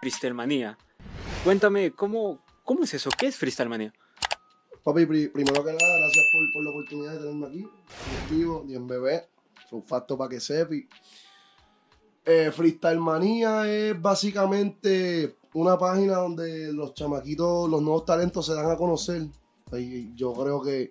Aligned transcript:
Freestyle. 0.00 0.76
Cuéntame, 1.44 1.92
¿cómo, 1.92 2.40
¿cómo 2.64 2.84
es 2.84 2.94
eso? 2.94 3.10
¿Qué 3.16 3.26
es 3.26 3.36
Freestyle? 3.36 3.92
Papi, 4.82 5.06
primero 5.06 5.64
que 5.64 5.72
nada, 5.72 5.98
gracias 5.98 6.26
por, 6.52 6.64
la 6.64 6.70
oportunidad 6.70 7.12
de 7.12 7.18
tenerme 7.18 7.46
aquí. 7.46 7.68
Activo, 8.22 8.64
en 8.68 8.86
bebé. 8.86 9.28
un 9.72 9.82
facto 9.82 10.16
para 10.16 10.30
que 10.30 10.40
sepi. 10.40 10.88
Eh, 12.24 12.50
es 12.54 14.02
básicamente 14.02 15.36
una 15.54 15.78
página 15.78 16.16
donde 16.16 16.72
los 16.72 16.94
chamaquitos, 16.94 17.68
los 17.68 17.82
nuevos 17.82 18.04
talentos 18.04 18.46
se 18.46 18.54
dan 18.54 18.70
a 18.70 18.76
conocer. 18.76 19.26
Y 19.72 20.14
yo 20.14 20.32
creo 20.32 20.62
que 20.62 20.88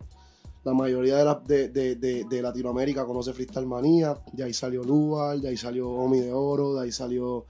la 0.64 0.74
mayoría 0.74 1.24
de, 1.36 1.70
de, 1.70 2.42
Latinoamérica 2.42 3.05
conoce 3.05 3.34
Freestyle 3.34 3.66
Manía. 3.66 4.18
De 4.34 4.44
ahí 4.44 4.54
salió 4.54 4.84
Lugar, 4.84 5.39
de 5.39 5.50
ahí 5.50 5.58
salió 5.58 5.89
Omi 5.89 6.20
de 6.20 6.34
Oro, 6.34 6.76
de 6.76 6.84
ahí 6.84 6.91
salió 6.91 7.45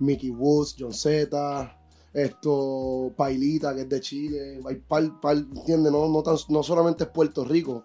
Mickey 0.00 0.30
Woods, 0.30 0.76
John 0.78 0.92
Z, 0.92 1.76
esto, 2.12 3.12
Pailita, 3.16 3.74
que 3.74 3.82
es 3.82 3.88
de 3.88 4.00
Chile, 4.00 4.60
hay 4.66 4.82
¿entiendes? 5.32 5.92
No, 5.92 6.22
no, 6.48 6.62
solamente 6.62 7.04
es 7.04 7.10
Puerto 7.10 7.44
Rico, 7.44 7.84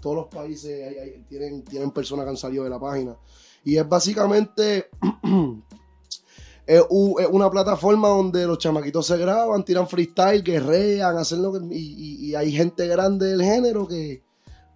todos 0.00 0.16
los 0.16 0.26
países 0.26 0.94
tienen, 1.28 1.62
tienen 1.64 1.90
personas 1.90 2.24
que 2.24 2.30
han 2.30 2.36
salido 2.36 2.64
de 2.64 2.70
la 2.70 2.78
página. 2.78 3.16
Y 3.64 3.76
es 3.76 3.88
básicamente 3.88 4.90
es, 6.66 6.82
una 6.90 7.50
plataforma 7.50 8.08
donde 8.08 8.46
los 8.46 8.58
chamaquitos 8.58 9.06
se 9.06 9.16
graban, 9.16 9.64
tiran 9.64 9.88
freestyle, 9.88 10.42
guerrean, 10.42 11.16
hacen 11.16 11.42
lo 11.42 11.52
que. 11.52 11.60
Y, 11.70 12.28
y, 12.28 12.34
hay 12.34 12.52
gente 12.52 12.86
grande 12.86 13.26
del 13.26 13.42
género 13.42 13.86
que, 13.86 14.22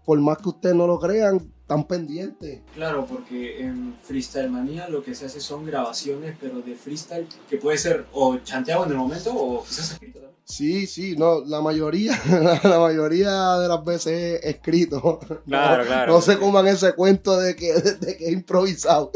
por 0.04 0.18
más 0.20 0.38
que 0.38 0.48
ustedes 0.48 0.76
no 0.76 0.86
lo 0.86 0.98
crean, 0.98 1.52
tan 1.66 1.84
pendiente. 1.84 2.62
Claro, 2.74 3.06
porque 3.06 3.60
en 3.60 3.94
Freestyle 4.02 4.50
Manía 4.50 4.88
lo 4.88 5.02
que 5.02 5.14
se 5.14 5.26
hace 5.26 5.40
son 5.40 5.66
grabaciones, 5.66 6.36
pero 6.40 6.60
de 6.60 6.74
freestyle, 6.74 7.26
que 7.48 7.56
puede 7.56 7.76
ser 7.78 8.06
o 8.12 8.36
chanteado 8.38 8.84
en 8.84 8.92
el 8.92 8.96
momento 8.96 9.34
o 9.34 9.64
quizás 9.64 9.92
escrito 9.92 10.20
también. 10.20 10.36
Sí, 10.44 10.86
sí, 10.86 11.16
no, 11.16 11.44
la 11.44 11.60
mayoría, 11.60 12.12
la 12.62 12.78
mayoría 12.78 13.56
de 13.56 13.68
las 13.68 13.84
veces 13.84 14.40
es 14.42 14.54
escrito. 14.54 15.18
Claro, 15.46 15.82
no, 15.82 15.88
claro. 15.88 16.12
No 16.12 16.20
se 16.20 16.38
coman 16.38 16.66
ese 16.66 16.92
cuento 16.94 17.36
de 17.36 17.56
que, 17.56 17.72
de 17.72 18.16
que 18.16 18.26
es 18.26 18.32
improvisado. 18.32 19.10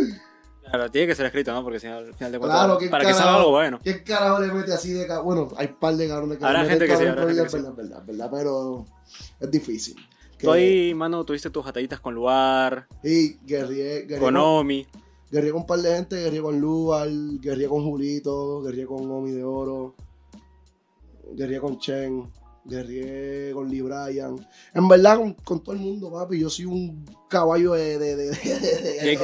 Claro, 0.63 0.91
tiene 0.91 1.09
que 1.09 1.15
ser 1.17 1.27
escrito, 1.27 1.53
¿no? 1.53 1.65
Porque 1.65 1.81
si 1.81 1.89
no, 1.89 1.97
al 1.97 2.15
final 2.15 2.33
de 2.33 2.39
cuentas, 2.39 2.65
claro, 2.65 2.91
para 2.91 3.05
que 3.05 3.15
salga 3.15 3.37
algo 3.37 3.51
bueno. 3.51 3.81
¿Qué 3.83 4.05
carajo 4.05 4.41
le 4.41 4.53
mete 4.53 4.73
así 4.73 4.93
de 4.93 5.07
Bueno, 5.19 5.49
hay 5.57 5.67
un 5.67 5.75
par 5.75 5.97
de 5.97 6.09
cabrones 6.09 6.39
que 6.39 6.45
Habrá 6.45 6.65
gente 6.65 6.87
que 6.87 6.97
sí, 6.97 7.05
verdad, 7.05 7.75
verdad, 7.75 8.03
verdad, 8.07 8.31
pero 8.33 8.87
es 9.41 9.51
difícil. 9.51 9.97
Tú 10.41 10.51
ahí, 10.51 10.95
mano, 10.95 11.25
tuviste 11.25 11.51
tus 11.51 11.65
batallitas 11.65 12.01
con 12.01 12.15
Luar. 12.15 12.87
Y 13.05 13.35
guerrié, 13.47 14.07
con 14.19 14.37
Omi. 14.37 14.87
Guerrié 15.31 15.53
con 15.53 15.61
un 15.61 15.67
par 15.67 15.81
de 15.81 15.95
gente, 15.95 16.17
guerrié 16.17 16.41
con 16.41 16.61
Luar, 16.61 17.09
guerrié 17.41 17.69
con 17.69 17.85
Julito, 17.85 18.63
guerrié 18.63 18.87
con 18.87 19.11
Omi 19.11 19.33
de 19.33 19.45
Oro, 19.45 19.95
guerrié 21.35 21.61
con 21.61 21.79
Chen, 21.79 22.31
guerrié 22.65 23.53
con 23.53 23.69
Lee 23.69 23.83
Bryan. 23.83 24.37
En 24.75 24.89
verdad, 24.89 25.21
con, 25.45 25.63
todo 25.63 25.75
el 25.75 25.81
mundo, 25.81 26.11
papi, 26.11 26.41
yo 26.41 26.49
soy 26.49 26.65
un 26.65 27.05
caballo 27.29 27.75
de... 27.75 27.99
de, 27.99 28.17
de, 28.17 28.31
de, 28.31 29.19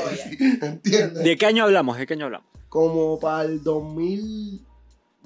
¿Entiendes? 0.63 1.25
¿De 1.25 1.37
qué 1.37 1.47
año 1.47 1.65
hablamos? 1.65 1.97
¿De 1.97 2.07
qué 2.07 2.15
año 2.15 2.27
hablamos? 2.27 2.49
Como 2.69 3.19
para 3.19 3.45
el 3.45 3.63
2000... 3.63 4.66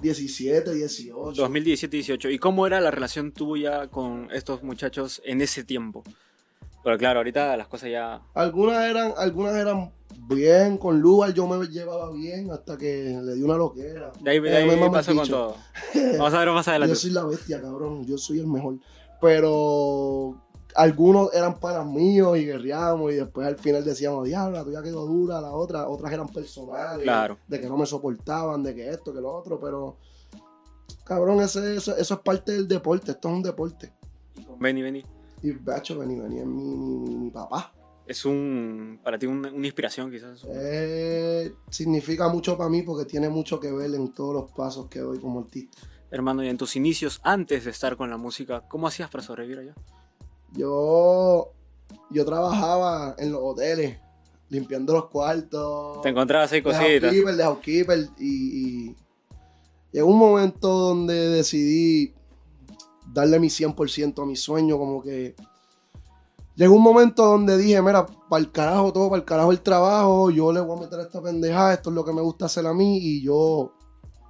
17, 0.01 0.75
18. 0.75 1.33
2017, 1.33 1.97
18. 1.97 2.31
¿Y 2.31 2.39
cómo 2.39 2.67
era 2.67 2.81
la 2.81 2.91
relación 2.91 3.33
tuya 3.33 3.89
con 3.89 4.29
estos 4.33 4.63
muchachos 4.63 5.21
en 5.25 5.41
ese 5.41 5.65
tiempo? 5.65 6.03
Pero 6.83 6.97
claro, 6.97 7.21
ahorita 7.21 7.57
las 7.57 7.69
cosas 7.69 7.91
ya... 7.91 8.23
Algunas 8.35 8.85
eran, 8.89 9.13
algunas 9.17 9.55
eran 9.55 9.93
bien, 10.29 10.79
con 10.79 11.01
Lugar 11.01 11.35
yo 11.35 11.47
me 11.47 11.67
llevaba 11.67 12.11
bien 12.11 12.51
hasta 12.51 12.79
que 12.79 13.19
le 13.23 13.35
di 13.35 13.43
una 13.43 13.57
loquera. 13.57 14.13
De 14.21 14.31
ahí, 14.31 14.41
de 14.41 14.57
ahí 14.57 14.81
me 14.81 14.91
pasó 14.91 15.15
con 15.15 15.29
todo. 15.29 15.57
Vamos 16.19 16.35
a 16.35 16.39
ver 16.39 16.49
más 16.51 16.69
adelante. 16.69 16.95
yo 16.95 17.01
soy 17.01 17.11
la 17.11 17.25
bestia, 17.25 17.61
cabrón, 17.61 18.07
yo 18.07 18.17
soy 18.17 18.41
el 18.41 18.47
mejor. 18.47 18.79
Pero 19.21 20.41
algunos 20.75 21.33
eran 21.35 21.59
panas 21.59 21.87
míos 21.87 22.39
y 22.39 22.45
guerreamos 22.45 23.13
y 23.13 23.17
después 23.17 23.47
al 23.47 23.57
final 23.57 23.85
decíamos, 23.85 24.25
diablo, 24.25 24.59
la 24.59 24.65
tuya 24.65 24.83
quedó 24.83 25.07
dura, 25.07 25.41
la 25.41 25.53
otra, 25.53 25.89
otras 25.89 26.13
eran 26.13 26.29
personales, 26.29 27.03
claro. 27.03 27.39
de 27.49 27.61
que 27.61 27.69
no 27.69 27.77
me 27.77 27.87
soportaban, 27.87 28.63
de 28.63 28.75
que 28.75 28.89
esto, 28.89 29.13
que 29.13 29.21
lo 29.21 29.33
otro, 29.33 29.59
pero 29.61 29.97
cabrón, 31.05 31.41
ese, 31.41 31.77
eso, 31.77 31.97
eso 31.97 32.15
es 32.15 32.21
parte 32.21 32.53
del 32.53 32.69
deporte, 32.69 33.13
esto 33.13 33.29
es 33.29 33.35
un 33.35 33.43
deporte. 33.43 33.93
Vení, 34.59 34.83
vení. 34.83 35.05
Y 35.43 35.53
Bacho, 35.53 35.99
vení, 35.99 36.21
vení, 36.21 36.39
es 36.39 36.47
mi, 36.47 37.17
mi, 37.17 37.31
papá. 37.31 37.73
Es 38.07 38.25
un, 38.25 39.01
para 39.03 39.19
ti 39.19 39.27
una, 39.27 39.49
inspiración 39.49 40.11
quizás. 40.11 40.45
Eh, 40.53 41.53
significa 41.71 42.29
mucho 42.29 42.59
para 42.59 42.69
mí 42.69 42.83
porque 42.83 43.07
tiene 43.07 43.29
mucho 43.29 43.59
que 43.59 43.73
ver 43.73 43.95
en 43.95 44.13
todos 44.13 44.35
los 44.35 44.51
pasos 44.51 44.89
que 44.89 44.99
doy 44.99 45.19
como 45.19 45.41
artista. 45.41 45.79
Hermano, 46.11 46.43
y 46.43 46.49
en 46.49 46.59
tus 46.59 46.75
inicios, 46.77 47.21
antes 47.23 47.65
de 47.65 47.71
estar 47.71 47.97
con 47.97 48.11
la 48.11 48.17
música, 48.17 48.63
¿cómo 48.69 48.89
hacías 48.89 49.09
para 49.09 49.23
sobrevivir 49.23 49.61
allá? 49.61 49.75
Yo, 50.53 51.53
yo 52.11 52.25
trabajaba 52.25 53.15
en 53.19 53.33
los 53.33 53.41
hoteles, 53.43 53.99
limpiando 54.49 54.93
los 54.93 55.07
cuartos. 55.07 56.03
Te 56.03 56.09
encontrabas 56.09 56.53
ahí 56.53 56.63
cositas. 56.63 56.89
De 56.89 57.01
housekeeper, 57.01 57.37
de 57.37 57.43
housekeeper. 57.43 58.09
Y, 58.19 58.89
y 58.89 58.97
llegó 59.93 60.09
un 60.09 60.19
momento 60.19 60.69
donde 60.69 61.31
decidí 61.31 62.15
darle 63.13 63.39
mi 63.39 63.49
100% 63.49 64.23
a 64.23 64.27
mi 64.27 64.37
sueño, 64.37 64.79
como 64.79 65.03
que 65.03 65.35
llegó 66.55 66.75
un 66.75 66.83
momento 66.83 67.25
donde 67.25 67.57
dije, 67.57 67.81
mira, 67.83 68.07
para 68.29 68.41
el 68.41 68.53
carajo 68.53 68.93
todo, 68.93 69.09
para 69.09 69.21
el 69.21 69.25
carajo 69.25 69.51
el 69.51 69.61
trabajo, 69.61 70.31
yo 70.31 70.53
le 70.53 70.61
voy 70.61 70.79
a 70.79 70.81
meter 70.83 71.01
esta 71.01 71.23
pendejada, 71.23 71.75
esto 71.75 71.91
es 71.91 71.97
lo 71.97 72.05
que 72.05 72.13
me 72.13 72.23
gusta 72.23 72.47
hacer 72.47 72.67
a 72.67 72.75
mí 72.75 72.99
y 72.99 73.23
yo 73.23 73.73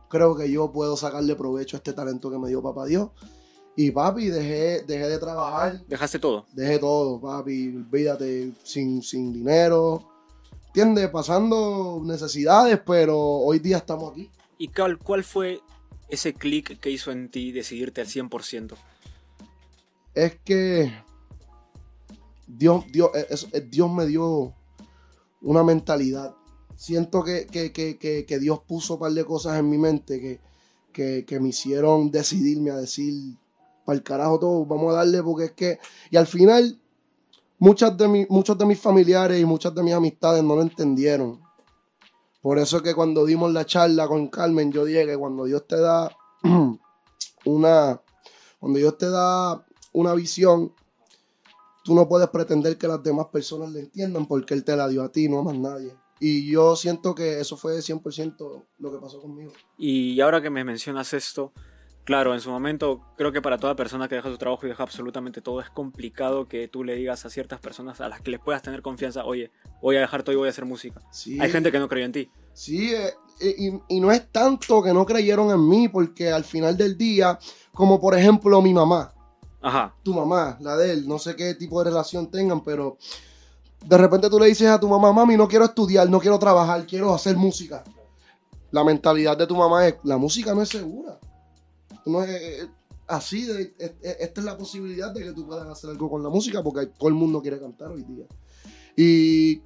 creo 0.09 0.37
que 0.37 0.51
yo 0.51 0.73
puedo 0.73 0.97
sacarle 0.97 1.37
provecho 1.37 1.77
a 1.77 1.79
este 1.79 1.93
talento 1.93 2.31
que 2.31 2.39
me 2.39 2.49
dio 2.49 2.63
papá 2.63 2.87
Dios. 2.87 3.11
Y 3.77 3.91
papi, 3.91 4.27
dejé, 4.27 4.83
dejé 4.83 5.09
de 5.09 5.19
trabajar. 5.19 5.85
¿Dejaste 5.87 6.19
todo? 6.19 6.47
Dejé 6.53 6.79
todo, 6.79 7.21
papi. 7.21 7.69
Olvídate, 7.77 8.53
sin, 8.65 9.03
sin 9.03 9.33
dinero. 9.33 10.09
¿Entiendes? 10.69 11.09
Pasando 11.11 12.01
necesidades, 12.05 12.81
pero 12.87 13.19
hoy 13.19 13.59
día 13.59 13.79
estamos 13.79 14.13
aquí. 14.13 14.31
¿Y 14.59 14.69
cuál, 14.69 14.99
cuál 14.99 15.25
fue 15.25 15.61
ese 16.09 16.35
clic 16.35 16.79
que 16.81 16.91
hizo 16.91 17.11
en 17.11 17.31
ti 17.31 17.53
decidirte 17.53 18.01
al 18.01 18.07
100%? 18.07 18.75
Es 20.15 20.39
que 20.45 20.93
Dios, 22.47 22.85
Dios, 22.93 23.11
Dios 23.69 23.91
me 23.91 24.07
dio 24.07 24.55
una 25.41 25.63
mentalidad. 25.63 26.35
Siento 26.77 27.23
que, 27.23 27.47
que, 27.47 28.39
Dios 28.39 28.61
puso 28.67 28.95
un 28.95 29.01
par 29.01 29.13
de 29.13 29.25
cosas 29.25 29.59
en 29.59 29.69
mi 29.69 29.79
mente 29.79 30.41
que, 30.93 31.25
que, 31.25 31.41
me 31.41 31.51
hicieron 31.51 32.11
decidirme 32.11 32.71
a 32.71 32.77
decir, 32.77 33.37
para 33.85 33.97
el 33.97 34.03
carajo 34.03 34.39
todo, 34.39 34.65
vamos 34.67 34.93
a 34.93 34.99
darle 34.99 35.23
porque 35.23 35.47
es 35.47 35.53
que... 35.53 35.79
Y 36.11 36.17
al 36.17 36.27
final, 36.27 36.81
muchas 37.59 37.97
de 37.97 38.27
muchos 38.29 38.57
de 38.57 38.67
mis 38.67 38.79
familiares 38.79 39.41
y 39.41 39.45
muchas 39.45 39.75
de 39.75 39.83
mis 39.83 39.95
amistades 39.95 40.43
no 40.43 40.57
lo 40.57 40.63
entendieron. 40.63 41.41
Por 42.41 42.59
eso 42.59 42.79
es 42.79 42.83
que 42.83 42.95
cuando 42.95 43.25
dimos 43.27 43.53
la 43.53 43.67
charla 43.67 44.09
con 44.09 44.29
Carmen, 44.29 44.73
yo 44.73 44.85
dije 44.85 45.07
que 45.07 45.17
cuando 45.17 45.45
Dios 45.45 45.67
te 45.67 45.81
da 45.81 46.11
una... 47.45 48.01
Cuando 48.59 48.79
Dios 48.79 48.99
te 48.99 49.09
da 49.09 49.65
una 49.93 50.15
visión, 50.15 50.75
tú 51.85 51.95
no 51.95 52.09
puedes 52.09 52.29
pretender 52.29 52.77
que 52.77 52.89
las 52.89 53.03
demás 53.03 53.27
personas 53.27 53.71
le 53.71 53.81
entiendan 53.81 54.27
porque 54.27 54.55
Él 54.55 54.65
te 54.65 54.77
la 54.77 54.89
dio 54.89 55.03
a 55.03 55.11
ti, 55.11 55.29
no 55.29 55.41
a 55.41 55.43
más 55.45 55.59
nadie. 55.59 55.95
Y 56.21 56.51
yo 56.51 56.77
siento 56.77 57.15
que 57.15 57.41
eso 57.41 57.57
fue 57.57 57.79
100% 57.79 58.65
lo 58.79 58.93
que 58.93 58.99
pasó 58.99 59.21
conmigo. 59.23 59.53
Y 59.79 60.21
ahora 60.21 60.43
que 60.43 60.51
me 60.51 60.65
mencionas 60.65 61.15
esto, 61.15 61.55
Claro, 62.05 62.34
en 62.34 62.41
su 62.41 62.50
momento 62.50 63.03
creo 63.16 63.31
que 63.31 63.43
para 63.43 63.59
toda 63.59 63.77
persona 63.77 64.09
que 64.09 64.15
deja 64.15 64.31
su 64.31 64.38
trabajo 64.38 64.66
y 64.66 64.71
deja 64.71 64.83
absolutamente 64.83 65.43
todo 65.43 65.61
es 65.61 65.71
complicado 65.71 66.49
que 66.49 66.66
tú 66.66 66.83
le 66.83 66.97
digas 66.97 67.25
a 67.27 67.31
ciertas 67.31 67.61
personas 67.61 68.00
a 68.00 68.09
las 68.09 68.21
que 68.22 68.31
les 68.31 68.41
puedas 68.41 68.62
tener 68.62 68.83
confianza, 68.83 69.25
oye, 69.25 69.53
voy 69.83 69.97
a 69.97 70.00
dejar 70.00 70.22
todo 70.22 70.33
y 70.33 70.39
voy 70.39 70.49
a 70.49 70.50
hacer 70.50 70.65
música. 70.65 71.01
Hay 71.39 71.51
gente 71.51 71.71
que 71.71 71.78
no 71.78 71.89
creyó 71.89 72.07
en 72.07 72.13
ti. 72.13 72.30
Sí, 72.53 72.92
eh, 72.95 73.15
eh, 73.41 73.80
y, 73.89 74.01
no 74.01 74.10
es 74.10 74.30
tanto 74.33 74.83
que 74.83 74.92
no 74.92 75.04
creyeron 75.07 75.51
en 75.51 75.69
mí, 75.69 75.89
porque 75.89 76.30
al 76.30 76.45
final 76.45 76.77
del 76.77 76.97
día, 76.97 77.39
como 77.72 78.01
por 78.01 78.19
ejemplo 78.19 78.60
mi 78.63 78.72
mamá, 78.72 79.13
Ajá. 79.60 79.95
tu 80.03 80.15
mamá, 80.15 80.57
la 80.60 80.77
de 80.77 80.92
él, 80.92 81.07
no 81.07 81.19
sé 81.19 81.36
qué 81.36 81.54
tipo 81.54 81.83
de 81.83 81.91
relación 81.91 82.30
tengan, 82.30 82.65
pero 82.65 82.97
de 83.84 83.98
repente 83.98 84.28
tú 84.30 84.39
le 84.41 84.47
dices 84.47 84.69
a 84.69 84.80
tu 84.80 84.89
mamá, 84.89 85.13
mami, 85.13 85.36
no 85.36 85.47
quiero 85.47 85.66
estudiar, 85.66 86.09
no 86.09 86.19
quiero 86.19 86.39
trabajar, 86.39 86.86
quiero 86.86 87.15
hacer 87.15 87.36
música. 87.36 87.84
La 88.72 88.84
mentalidad 88.84 89.36
de 89.36 89.47
tu 89.47 89.54
mamá 89.54 89.86
es, 89.86 89.97
la 90.03 90.16
música 90.16 90.54
no 90.54 90.63
es 90.63 90.71
segura 90.71 91.19
no 92.10 92.22
es, 92.22 92.68
así, 93.07 93.45
de, 93.45 93.74
esta 94.03 94.41
es 94.41 94.45
la 94.45 94.57
posibilidad 94.57 95.12
de 95.12 95.22
que 95.22 95.33
tú 95.33 95.47
puedas 95.47 95.66
hacer 95.68 95.91
algo 95.91 96.10
con 96.10 96.22
la 96.22 96.28
música 96.28 96.62
porque 96.62 96.86
todo 96.86 97.09
el 97.09 97.15
mundo 97.15 97.41
quiere 97.41 97.59
cantar 97.59 97.91
hoy 97.91 98.03
día. 98.03 98.27
Y 98.97 99.62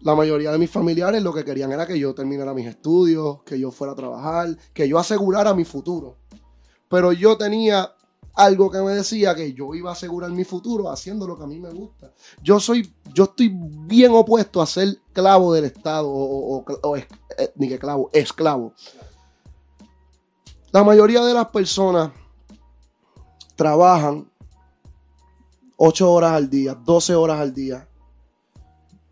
la 0.00 0.14
mayoría 0.14 0.52
de 0.52 0.58
mis 0.58 0.70
familiares 0.70 1.22
lo 1.22 1.32
que 1.32 1.44
querían 1.44 1.72
era 1.72 1.86
que 1.86 1.98
yo 1.98 2.14
terminara 2.14 2.54
mis 2.54 2.66
estudios, 2.66 3.42
que 3.42 3.58
yo 3.58 3.70
fuera 3.70 3.92
a 3.92 3.96
trabajar, 3.96 4.56
que 4.72 4.88
yo 4.88 4.98
asegurara 4.98 5.54
mi 5.54 5.64
futuro. 5.64 6.16
Pero 6.88 7.12
yo 7.12 7.36
tenía 7.36 7.92
algo 8.34 8.70
que 8.70 8.78
me 8.78 8.92
decía 8.92 9.34
que 9.34 9.52
yo 9.52 9.74
iba 9.74 9.90
a 9.90 9.94
asegurar 9.94 10.30
mi 10.30 10.44
futuro 10.44 10.90
haciendo 10.90 11.26
lo 11.26 11.36
que 11.36 11.42
a 11.42 11.46
mí 11.48 11.58
me 11.58 11.70
gusta. 11.70 12.12
Yo 12.42 12.60
soy, 12.60 12.94
yo 13.12 13.24
estoy 13.24 13.50
bien 13.52 14.12
opuesto 14.12 14.62
a 14.62 14.66
ser 14.66 14.98
clavo 15.12 15.52
del 15.52 15.64
Estado 15.64 16.08
o, 16.08 16.96
eh, 16.96 17.06
ni 17.56 17.68
que 17.68 17.80
clavo, 17.80 18.10
esclavo. 18.12 18.74
La 20.70 20.84
mayoría 20.84 21.24
de 21.24 21.34
las 21.34 21.48
personas 21.48 22.10
trabajan 23.56 24.30
8 25.76 26.12
horas 26.12 26.32
al 26.32 26.50
día, 26.50 26.74
12 26.74 27.14
horas 27.14 27.40
al 27.40 27.54
día. 27.54 27.88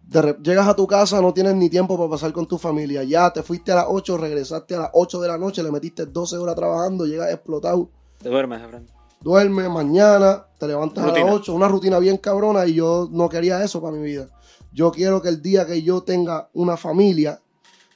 De 0.03 0.37
llegas 0.43 0.69
a 0.69 0.76
tu 0.76 0.87
casa, 0.87 1.20
no 1.20 1.35
tienes 1.35 1.55
ni 1.56 1.69
tiempo 1.69 1.97
para 1.97 2.11
pasar 2.11 2.32
con 2.32 2.47
tu 2.47 2.58
familia. 2.58 3.03
Ya 3.03 3.32
te 3.32 3.43
fuiste 3.43 3.73
a 3.73 3.76
las 3.76 3.87
8, 3.88 4.19
regresaste 4.19 4.76
a 4.76 4.81
las 4.81 4.91
8 4.93 5.20
de 5.20 5.29
la 5.29 5.38
noche, 5.38 5.62
le 5.62 5.73
metiste 5.73 6.06
12 6.06 6.37
horas 6.37 6.55
trabajando, 6.55 7.06
llegas 7.06 7.32
explotado. 7.32 7.91
Te 8.23 8.29
duermes 8.29 8.62
frente. 8.69 8.93
Duermes 9.20 9.69
mañana, 9.69 10.47
te 10.59 10.69
levantas 10.69 11.05
a 11.05 11.09
las 11.09 11.32
8, 11.32 11.55
una 11.55 11.69
rutina 11.69 11.99
bien 11.99 12.19
cabrona 12.19 12.67
y 12.67 12.75
yo 12.75 13.09
no 13.11 13.29
quería 13.29 13.64
eso 13.64 13.81
para 13.81 13.97
mi 13.97 14.02
vida. 14.02 14.29
Yo 14.73 14.93
quiero 14.93 15.23
que 15.23 15.31
el 15.31 15.43
día 15.43 15.67
que 15.67 15.82
yo 15.82 16.02
tenga 16.02 16.50
una 16.52 16.76
familia, 16.76 17.41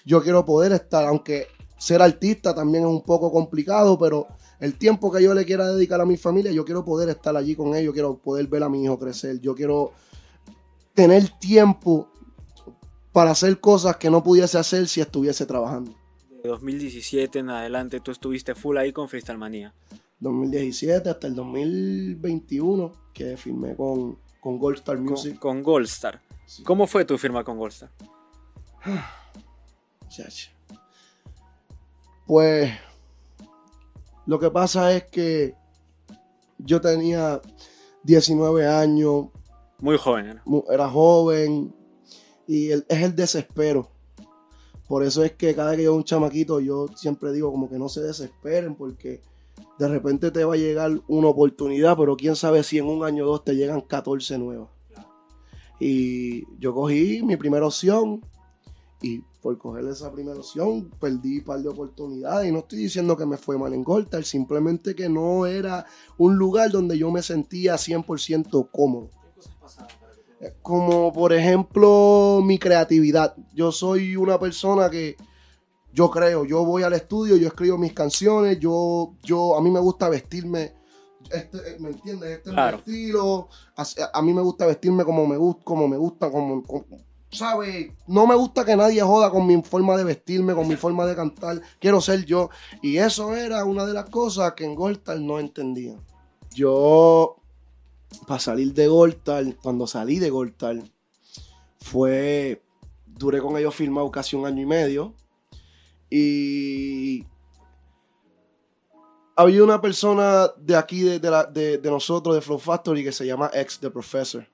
yo 0.04 0.22
quiero 0.22 0.44
poder 0.44 0.72
estar, 0.72 1.04
aunque 1.04 1.46
ser 1.80 2.02
artista 2.02 2.54
también 2.54 2.84
es 2.84 2.90
un 2.90 3.02
poco 3.02 3.32
complicado, 3.32 3.98
pero 3.98 4.26
el 4.60 4.76
tiempo 4.76 5.10
que 5.10 5.22
yo 5.22 5.32
le 5.32 5.46
quiera 5.46 5.66
dedicar 5.66 5.98
a 6.02 6.04
mi 6.04 6.18
familia, 6.18 6.52
yo 6.52 6.66
quiero 6.66 6.84
poder 6.84 7.08
estar 7.08 7.34
allí 7.34 7.56
con 7.56 7.74
ellos, 7.74 7.94
quiero 7.94 8.18
poder 8.18 8.46
ver 8.48 8.62
a 8.62 8.68
mi 8.68 8.84
hijo 8.84 8.98
crecer, 8.98 9.40
yo 9.40 9.54
quiero 9.54 9.92
tener 10.92 11.26
tiempo 11.38 12.10
para 13.12 13.30
hacer 13.30 13.58
cosas 13.60 13.96
que 13.96 14.10
no 14.10 14.22
pudiese 14.22 14.58
hacer 14.58 14.88
si 14.88 15.00
estuviese 15.00 15.46
trabajando. 15.46 15.94
De 16.42 16.50
2017 16.50 17.38
en 17.38 17.48
adelante 17.48 18.00
tú 18.00 18.10
estuviste 18.10 18.54
full 18.54 18.76
ahí 18.76 18.92
con 18.92 19.08
Freestyle 19.08 19.38
Manía. 19.38 19.72
2017 20.18 21.08
hasta 21.08 21.26
el 21.28 21.34
2021 21.34 22.92
que 23.14 23.38
firmé 23.38 23.74
con, 23.74 24.18
con 24.38 24.58
Gold 24.58 24.76
Star 24.76 24.96
Con, 24.96 25.04
Music. 25.06 25.38
con 25.38 25.62
Goldstar. 25.62 26.20
Sí. 26.44 26.62
¿Cómo 26.62 26.86
fue 26.86 27.06
tu 27.06 27.16
firma 27.16 27.42
con 27.42 27.56
Goldstar? 27.56 27.90
Chacho. 30.10 30.59
Pues 32.30 32.70
lo 34.26 34.38
que 34.38 34.52
pasa 34.52 34.92
es 34.94 35.02
que 35.06 35.56
yo 36.58 36.80
tenía 36.80 37.40
19 38.04 38.68
años, 38.68 39.26
Muy 39.80 39.98
joven, 39.98 40.40
era 40.70 40.88
joven 40.88 41.74
y 42.46 42.70
el- 42.70 42.86
es 42.88 43.02
el 43.02 43.16
desespero. 43.16 43.88
Por 44.86 45.02
eso 45.02 45.24
es 45.24 45.32
que 45.32 45.56
cada 45.56 45.74
que 45.74 45.82
yo 45.82 45.92
un 45.92 46.04
chamaquito, 46.04 46.60
yo 46.60 46.86
siempre 46.94 47.32
digo 47.32 47.50
como 47.50 47.68
que 47.68 47.80
no 47.80 47.88
se 47.88 48.00
desesperen 48.00 48.76
porque 48.76 49.22
de 49.80 49.88
repente 49.88 50.30
te 50.30 50.44
va 50.44 50.54
a 50.54 50.56
llegar 50.56 51.00
una 51.08 51.26
oportunidad, 51.26 51.96
pero 51.96 52.16
quién 52.16 52.36
sabe 52.36 52.62
si 52.62 52.78
en 52.78 52.86
un 52.86 53.02
año 53.04 53.24
o 53.24 53.28
dos 53.28 53.42
te 53.44 53.56
llegan 53.56 53.80
14 53.80 54.38
nuevas. 54.38 54.68
Y 55.80 56.44
yo 56.60 56.72
cogí 56.74 57.24
mi 57.24 57.34
primera 57.36 57.66
opción 57.66 58.24
y 59.02 59.24
por 59.40 59.56
coger 59.58 59.86
esa 59.86 60.12
primera 60.12 60.38
opción 60.38 60.90
perdí 61.00 61.38
un 61.38 61.44
par 61.44 61.60
de 61.60 61.68
oportunidades. 61.68 62.48
Y 62.48 62.52
no 62.52 62.58
estoy 62.60 62.78
diciendo 62.80 63.16
que 63.16 63.26
me 63.26 63.36
fue 63.36 63.56
mal 63.58 63.72
en 63.72 63.82
Goltar, 63.82 64.24
simplemente 64.24 64.94
que 64.94 65.08
no 65.08 65.46
era 65.46 65.86
un 66.18 66.36
lugar 66.36 66.70
donde 66.70 66.98
yo 66.98 67.10
me 67.10 67.22
sentía 67.22 67.74
100% 67.76 68.68
cómodo. 68.70 69.10
Eh, 70.40 70.54
Como 70.62 71.12
por 71.12 71.32
ejemplo 71.32 72.40
mi 72.44 72.58
creatividad. 72.58 73.34
Yo 73.54 73.72
soy 73.72 74.16
una 74.16 74.38
persona 74.38 74.88
que 74.90 75.16
yo 75.92 76.10
creo, 76.10 76.44
yo 76.44 76.64
voy 76.64 76.82
al 76.82 76.92
estudio, 76.92 77.36
yo 77.36 77.48
escribo 77.48 77.76
mis 77.76 77.92
canciones, 77.92 78.58
yo, 78.60 79.14
yo, 79.22 79.56
a 79.56 79.60
mí 79.60 79.70
me 79.70 79.80
gusta 79.80 80.08
vestirme, 80.08 80.72
este, 81.30 81.58
eh, 81.58 81.76
¿me 81.80 81.90
entiendes? 81.90 82.30
Este 82.38 82.50
Claro. 82.50 82.78
es 82.78 82.86
mi 82.86 82.92
estilo, 82.94 83.48
a, 83.76 83.84
a 84.14 84.22
mí 84.22 84.32
me 84.32 84.40
gusta 84.40 84.66
vestirme 84.66 85.04
como 85.04 85.26
me 85.26 85.36
gusta, 85.36 85.62
como 85.64 85.88
me 85.88 85.96
gusta, 85.96 86.30
como, 86.30 86.62
como- 86.62 86.84
¿sabes? 87.30 87.92
No 88.06 88.26
me 88.26 88.34
gusta 88.34 88.64
que 88.64 88.76
nadie 88.76 89.02
joda 89.02 89.30
con 89.30 89.46
mi 89.46 89.62
forma 89.62 89.96
de 89.96 90.04
vestirme, 90.04 90.54
con 90.54 90.66
mi 90.68 90.76
forma 90.76 91.06
de 91.06 91.14
cantar, 91.16 91.60
quiero 91.78 92.00
ser 92.00 92.24
yo. 92.24 92.50
Y 92.82 92.98
eso 92.98 93.34
era 93.36 93.64
una 93.64 93.86
de 93.86 93.94
las 93.94 94.08
cosas 94.10 94.52
que 94.54 94.64
en 94.64 94.74
Goltal 94.74 95.26
no 95.26 95.38
entendía. 95.38 95.96
Yo, 96.54 97.36
para 98.26 98.40
salir 98.40 98.74
de 98.74 98.88
Goltal, 98.88 99.56
cuando 99.62 99.86
salí 99.86 100.18
de 100.18 100.30
Goltal, 100.30 100.92
fue, 101.80 102.62
duré 103.06 103.40
con 103.40 103.56
ellos 103.56 103.74
filmado 103.74 104.10
casi 104.10 104.36
un 104.36 104.46
año 104.46 104.62
y 104.62 104.66
medio. 104.66 105.14
Y 106.10 107.24
había 109.36 109.62
una 109.62 109.80
persona 109.80 110.48
de 110.58 110.76
aquí, 110.76 111.02
de, 111.02 111.18
de- 111.20 111.78
de 111.78 111.90
nosotros, 111.90 112.34
de 112.34 112.40
Flow 112.40 112.58
Factory, 112.58 113.04
que 113.04 113.12
se 113.12 113.24
llama 113.26 113.50
Ex 113.54 113.78
The 113.78 113.90
Professor. 113.90 114.46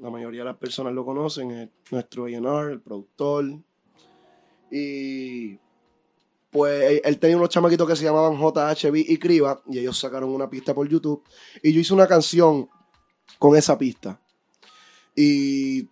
La 0.00 0.10
mayoría 0.10 0.40
de 0.40 0.46
las 0.46 0.56
personas 0.56 0.92
lo 0.92 1.04
conocen, 1.04 1.50
es 1.52 1.68
nuestro 1.90 2.24
A&R, 2.26 2.72
el 2.72 2.80
productor. 2.80 3.44
Y 4.70 5.58
pues 6.50 7.00
él- 7.04 7.18
tenía 7.18 7.36
unos 7.36 7.48
chamaquitos 7.48 7.88
que 7.88 7.96
se 7.96 8.04
llamaban 8.04 8.36
JHB 8.38 8.96
y 8.96 9.18
Criba, 9.18 9.60
y 9.66 9.78
ellos 9.78 9.98
sacaron 9.98 10.30
una 10.30 10.48
pista 10.50 10.74
por 10.74 10.88
YouTube. 10.88 11.22
Y 11.62 11.72
yo 11.72 11.80
hice 11.80 11.94
una 11.94 12.06
canción 12.06 12.68
con 13.38 13.56
esa 13.56 13.78
pista. 13.78 14.20
Y 15.16 15.88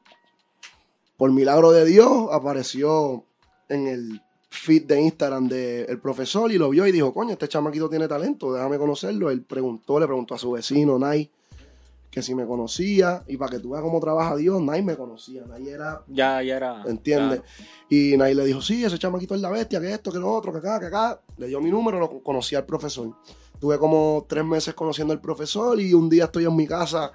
por 1.16 1.31
milagro 1.32 1.70
de 1.70 1.84
Dios 1.84 2.28
apareció 2.32 3.25
en 3.69 3.87
el 3.87 4.20
feed 4.50 4.84
de 4.87 5.00
Instagram 5.00 5.48
del 5.48 5.98
profesor 6.00 6.52
y 6.52 6.58
lo 6.58 6.69
vio 6.70 6.87
y 6.87 6.93
dijo, 6.93 7.14
coño, 7.14 7.32
este 7.32 7.48
chamaquito 7.48 7.88
tiene 7.88 8.06
talento, 8.08 8.52
déjame 8.52 8.78
conocerlo. 8.78 9.31
Él 9.31 9.43
preguntó, 9.43 9.98
le 9.98 10.06
preguntó 10.06 10.34
a 10.34 10.38
su 10.38 10.50
vecino, 10.52 10.98
Nai, 10.98 11.31
que 12.12 12.23
si 12.23 12.35
me 12.35 12.47
conocía. 12.47 13.25
Y 13.26 13.38
para 13.38 13.53
que 13.53 13.59
tú 13.59 13.70
veas 13.70 13.82
cómo 13.82 13.99
trabaja 13.99 14.37
Dios, 14.37 14.61
Nai 14.61 14.82
me 14.82 14.97
conocía. 14.97 15.44
Nai 15.47 15.67
era, 15.67 16.05
Ya, 16.06 16.43
ya 16.43 16.56
era. 16.59 16.85
¿entiendes? 16.87 17.41
Y 17.88 18.17
Nai 18.19 18.35
le 18.35 18.44
dijo, 18.44 18.61
sí, 18.61 18.85
ese 18.85 18.99
chamaquito 18.99 19.35
es 19.35 19.41
la 19.41 19.50
bestia, 19.50 19.81
que 19.81 19.91
esto, 19.93 20.12
que 20.12 20.19
lo 20.19 20.31
otro, 20.31 20.53
que 20.53 20.59
acá, 20.59 20.79
que 20.79 20.87
acá. 20.87 21.20
Le 21.38 21.47
dio 21.49 21.61
mi 21.61 21.70
número, 21.70 21.99
lo 21.99 22.23
conocí 22.23 22.55
al 22.55 22.67
profesor. 22.67 23.17
Tuve 23.59 23.79
como 23.79 24.26
tres 24.29 24.44
meses 24.44 24.75
conociendo 24.75 25.14
al 25.14 25.20
profesor 25.20 25.81
y 25.81 25.94
un 25.94 26.11
día 26.11 26.25
estoy 26.25 26.44
en 26.44 26.55
mi 26.55 26.67
casa 26.67 27.12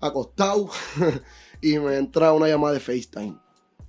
acostado 0.00 0.68
y 1.62 1.78
me 1.78 1.96
entra 1.96 2.32
una 2.32 2.48
llamada 2.48 2.74
de 2.74 2.80
FaceTime. 2.80 3.36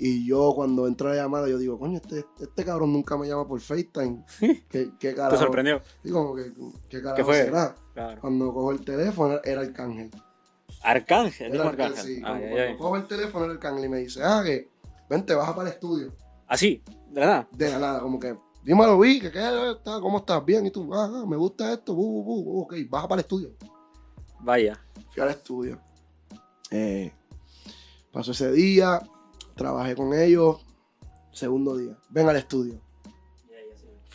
Y 0.01 0.25
yo 0.25 0.53
cuando 0.55 0.87
entra 0.87 1.09
la 1.09 1.15
llamada, 1.17 1.49
yo 1.49 1.57
digo, 1.57 1.77
coño, 1.77 1.97
este, 1.97 2.25
este 2.39 2.63
cabrón 2.63 2.93
nunca 2.93 3.17
me 3.17 3.27
llama 3.27 3.45
por 3.45 3.59
FaceTime. 3.59 4.23
¿Qué, 4.39 4.91
qué 4.97 5.09
¿Te 5.09 5.15
carajo? 5.15 5.35
sorprendió? 5.35 5.81
Digo, 6.01 6.33
¿qué, 6.35 6.53
qué 6.87 7.01
carajo 7.01 7.15
¿Qué 7.17 7.23
fue? 7.25 7.35
será? 7.43 7.75
Claro. 7.93 8.21
Cuando 8.21 8.53
cojo 8.53 8.71
el 8.71 8.79
teléfono, 8.85 9.41
era 9.43 9.59
Arcángel. 9.59 10.09
Arcángel, 10.81 11.47
el 11.47 11.51
mismo 11.53 11.69
Arcángel, 11.69 12.05
sí. 12.05 12.21
Cojo 12.77 12.95
el 12.95 13.07
teléfono, 13.07 13.45
era 13.45 13.53
Arcángel 13.53 13.85
y 13.85 13.89
me 13.89 13.97
dice, 13.99 14.21
ah, 14.23 14.41
que 14.43 14.69
vente, 15.09 15.33
baja 15.35 15.55
para 15.55 15.69
el 15.69 15.73
estudio. 15.73 16.13
Así, 16.47 16.83
de 17.09 17.19
la 17.21 17.27
nada. 17.27 17.47
De 17.51 17.69
la 17.69 17.79
nada, 17.79 17.99
como 17.99 18.19
que, 18.19 18.37
dímelo, 18.63 18.97
vi, 18.99 19.19
que 19.19 19.31
qué, 19.31 19.71
está, 19.71 19.99
¿cómo 19.99 20.19
estás? 20.19 20.43
Bien, 20.45 20.65
y 20.65 20.71
tú, 20.71 20.93
ah, 20.93 21.09
ah, 21.13 21.25
me 21.27 21.35
gusta 21.35 21.73
esto, 21.73 21.93
bu, 21.93 22.23
bu, 22.23 22.43
bu, 22.43 22.61
ok, 22.61 22.75
baja 22.89 23.07
para 23.07 23.19
el 23.19 23.25
estudio. 23.25 23.51
Vaya. 24.41 24.79
Fui 25.11 25.21
al 25.21 25.29
estudio. 25.29 25.81
Eh, 26.71 27.11
pasó 28.11 28.31
ese 28.31 28.51
día, 28.51 29.01
trabajé 29.55 29.95
con 29.95 30.13
ellos. 30.13 30.65
Segundo 31.31 31.77
día, 31.77 31.97
ven 32.09 32.27
al 32.29 32.37
estudio. 32.37 32.81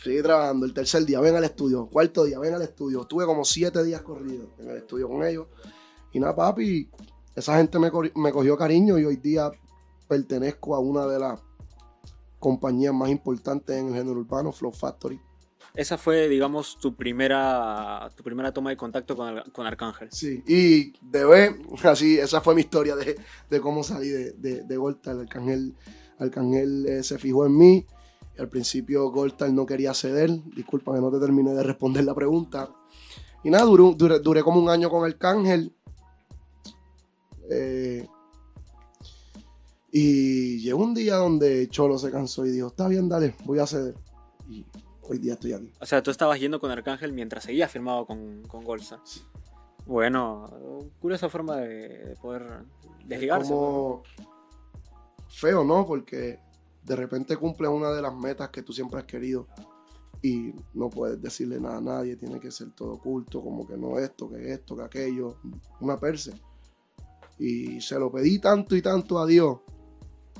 Seguí 0.02 0.22
trabajando. 0.22 0.66
El 0.66 0.74
tercer 0.74 1.04
día, 1.06 1.20
ven 1.20 1.34
al 1.34 1.44
estudio. 1.44 1.86
Cuarto 1.86 2.24
día, 2.24 2.38
ven 2.38 2.54
al 2.54 2.62
estudio. 2.62 3.02
Estuve 3.02 3.24
como 3.24 3.44
siete 3.44 3.82
días 3.82 4.02
corridos 4.02 4.48
en 4.58 4.70
el 4.70 4.76
estudio 4.76 5.08
con 5.08 5.24
ellos. 5.24 5.46
Y 6.14 6.20
nada, 6.20 6.34
papi, 6.34 6.88
esa 7.34 7.58
gente 7.58 7.78
me, 7.78 7.90
me 8.14 8.32
cogió 8.32 8.56
cariño 8.56 8.98
y 8.98 9.04
hoy 9.04 9.16
día 9.16 9.50
pertenezco 10.08 10.74
a 10.74 10.78
una 10.78 11.06
de 11.06 11.18
las 11.18 11.40
compañías 12.38 12.94
más 12.94 13.10
importantes 13.10 13.76
en 13.76 13.88
el 13.88 13.94
género 13.94 14.20
urbano, 14.20 14.52
Flow 14.52 14.72
Factory. 14.72 15.20
Esa 15.74 15.98
fue, 15.98 16.28
digamos, 16.28 16.78
tu 16.78 16.94
primera, 16.94 18.08
tu 18.16 18.22
primera 18.22 18.52
toma 18.52 18.70
de 18.70 18.76
contacto 18.76 19.16
con, 19.16 19.42
con 19.52 19.66
Arcángel. 19.66 20.08
Sí, 20.12 20.40
y 20.46 20.92
de 21.04 21.24
ver, 21.24 21.56
así, 21.82 22.16
esa 22.16 22.40
fue 22.40 22.54
mi 22.54 22.60
historia 22.60 22.94
de, 22.94 23.18
de 23.50 23.60
cómo 23.60 23.82
salí 23.82 24.08
de, 24.08 24.32
de, 24.34 24.62
de 24.62 24.76
Goltal. 24.76 25.22
Arcángel, 25.22 25.74
Arcángel 26.20 26.86
eh, 26.86 27.02
se 27.02 27.18
fijó 27.18 27.44
en 27.44 27.58
mí. 27.58 27.86
Y 28.38 28.40
al 28.40 28.48
principio 28.48 29.10
Goltal 29.10 29.52
no 29.52 29.66
quería 29.66 29.94
ceder. 29.94 30.30
Disculpa 30.54 30.94
que 30.94 31.00
no 31.00 31.10
te 31.10 31.18
terminé 31.18 31.52
de 31.54 31.64
responder 31.64 32.04
la 32.04 32.14
pregunta. 32.14 32.70
Y 33.42 33.50
nada, 33.50 33.64
duré, 33.64 33.94
duré, 33.96 34.18
duré 34.20 34.42
como 34.44 34.60
un 34.60 34.68
año 34.70 34.88
con 34.88 35.04
Arcángel. 35.04 35.74
Eh, 37.50 38.06
y 39.92 40.58
llegó 40.58 40.82
un 40.82 40.94
día 40.94 41.16
donde 41.16 41.68
Cholo 41.68 41.98
se 41.98 42.10
cansó 42.10 42.44
y 42.44 42.50
dijo, 42.50 42.68
está 42.68 42.88
bien, 42.88 43.08
dale, 43.08 43.34
voy 43.44 43.58
a 43.58 43.66
ceder. 43.66 43.94
Y 44.48 44.66
hoy 45.02 45.18
día 45.18 45.34
estoy 45.34 45.52
aquí. 45.52 45.72
O 45.80 45.86
sea, 45.86 46.02
tú 46.02 46.10
estabas 46.10 46.40
yendo 46.40 46.60
con 46.60 46.70
Arcángel 46.70 47.12
mientras 47.12 47.44
seguías 47.44 47.70
firmado 47.70 48.06
con, 48.06 48.42
con 48.42 48.64
Golsa. 48.64 49.00
Bueno, 49.86 50.90
curiosa 51.00 51.28
forma 51.28 51.56
de, 51.58 52.06
de 52.06 52.16
poder 52.16 52.64
desligarse. 53.06 53.46
Es 53.46 53.50
como 53.50 54.02
feo, 55.28 55.64
¿no? 55.64 55.86
Porque 55.86 56.40
de 56.82 56.96
repente 56.96 57.36
cumples 57.36 57.70
una 57.70 57.90
de 57.90 58.02
las 58.02 58.14
metas 58.14 58.50
que 58.50 58.62
tú 58.62 58.72
siempre 58.72 59.00
has 59.00 59.06
querido 59.06 59.46
y 60.22 60.54
no 60.72 60.88
puedes 60.88 61.20
decirle 61.20 61.60
nada 61.60 61.76
a 61.76 61.80
nadie, 61.82 62.16
tiene 62.16 62.40
que 62.40 62.50
ser 62.50 62.70
todo 62.72 62.94
oculto, 62.94 63.42
como 63.42 63.66
que 63.66 63.76
no 63.76 63.98
esto, 63.98 64.30
que 64.30 64.52
esto, 64.52 64.74
que 64.74 64.82
aquello, 64.82 65.36
una 65.80 66.00
perse. 66.00 66.32
Y 67.38 67.80
se 67.80 67.98
lo 67.98 68.10
pedí 68.10 68.38
tanto 68.38 68.76
y 68.76 68.82
tanto 68.82 69.18
a 69.18 69.26
Dios 69.26 69.58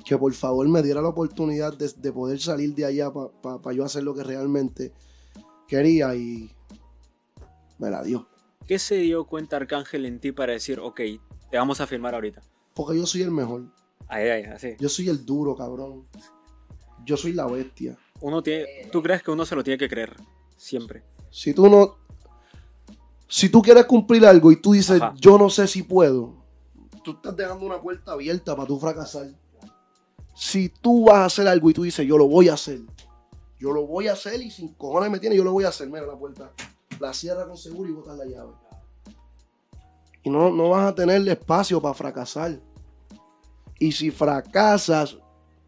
que 0.04 0.18
por 0.18 0.32
favor 0.34 0.68
me 0.68 0.82
diera 0.82 1.00
la 1.00 1.08
oportunidad 1.08 1.76
de, 1.76 1.90
de 1.96 2.12
poder 2.12 2.38
salir 2.40 2.74
de 2.74 2.84
allá 2.84 3.10
para 3.12 3.74
yo 3.74 3.84
hacer 3.84 4.02
lo 4.02 4.14
que 4.14 4.22
realmente 4.22 4.92
quería 5.66 6.14
y 6.14 6.50
me 7.78 7.90
la 7.90 8.02
dio. 8.02 8.28
¿Qué 8.66 8.78
se 8.78 8.96
dio 8.96 9.24
cuenta 9.24 9.56
Arcángel 9.56 10.06
en 10.06 10.20
ti 10.20 10.32
para 10.32 10.52
decir, 10.52 10.80
ok, 10.80 11.00
te 11.50 11.58
vamos 11.58 11.80
a 11.80 11.86
firmar 11.86 12.14
ahorita? 12.14 12.42
Porque 12.74 12.96
yo 12.96 13.06
soy 13.06 13.22
el 13.22 13.30
mejor. 13.30 13.64
Ay, 14.08 14.28
ay, 14.28 14.42
así. 14.44 14.70
Yo 14.78 14.88
soy 14.88 15.08
el 15.08 15.24
duro, 15.24 15.54
cabrón. 15.54 16.06
Yo 17.04 17.16
soy 17.16 17.32
la 17.32 17.46
bestia. 17.46 17.96
Uno 18.20 18.42
tiene, 18.42 18.66
¿Tú 18.90 19.02
crees 19.02 19.22
que 19.22 19.30
uno 19.30 19.44
se 19.44 19.54
lo 19.54 19.62
tiene 19.62 19.78
que 19.78 19.88
creer? 19.88 20.16
Siempre. 20.56 21.02
Si 21.30 21.52
tú 21.52 21.68
no. 21.68 21.96
Si 23.28 23.48
tú 23.48 23.60
quieres 23.60 23.84
cumplir 23.86 24.24
algo 24.26 24.52
y 24.52 24.56
tú 24.56 24.72
dices, 24.72 25.00
Ajá. 25.00 25.14
yo 25.18 25.38
no 25.38 25.50
sé 25.50 25.66
si 25.66 25.82
puedo, 25.82 26.43
tú 27.04 27.12
estás 27.12 27.36
dejando 27.36 27.64
una 27.66 27.80
puerta 27.80 28.12
abierta 28.12 28.56
para 28.56 28.66
tú 28.66 28.80
fracasar. 28.80 29.28
Si 30.34 30.68
tú 30.68 31.04
vas 31.04 31.18
a 31.18 31.24
hacer 31.26 31.46
algo 31.46 31.70
y 31.70 31.74
tú 31.74 31.84
dices, 31.84 32.04
yo 32.04 32.18
lo 32.18 32.26
voy 32.26 32.48
a 32.48 32.54
hacer, 32.54 32.80
yo 33.60 33.70
lo 33.70 33.86
voy 33.86 34.08
a 34.08 34.14
hacer 34.14 34.42
y 34.42 34.50
sin 34.50 34.74
cojones 34.74 35.10
me 35.10 35.20
tiene, 35.20 35.36
yo 35.36 35.44
lo 35.44 35.52
voy 35.52 35.64
a 35.64 35.68
hacer. 35.68 35.88
Mira 35.88 36.06
la 36.06 36.16
puerta, 36.16 36.50
la 36.98 37.12
cierra 37.12 37.46
con 37.46 37.56
seguro 37.56 37.88
y 37.88 37.92
botas 37.92 38.18
la 38.18 38.24
llave. 38.24 38.52
Y 40.24 40.30
no, 40.30 40.50
no 40.50 40.70
vas 40.70 40.90
a 40.90 40.94
tener 40.94 41.28
espacio 41.28 41.80
para 41.80 41.94
fracasar. 41.94 42.58
Y 43.78 43.92
si 43.92 44.10
fracasas, 44.10 45.18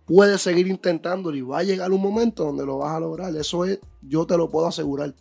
puedes 0.07 0.41
seguir 0.41 0.67
intentándolo 0.67 1.37
y 1.37 1.43
va 1.43 1.59
a 1.59 1.63
llegar 1.63 1.93
un 1.93 2.01
momento 2.01 2.45
donde 2.45 2.65
lo 2.65 2.79
vas 2.79 2.95
a 2.95 3.01
lograr. 3.01 3.37
Eso 3.37 3.65
es, 3.65 3.79
yo 4.03 4.27
te 4.27 4.37
lo 4.37 4.49
puedo 4.49 4.67
asegurar. 4.67 5.15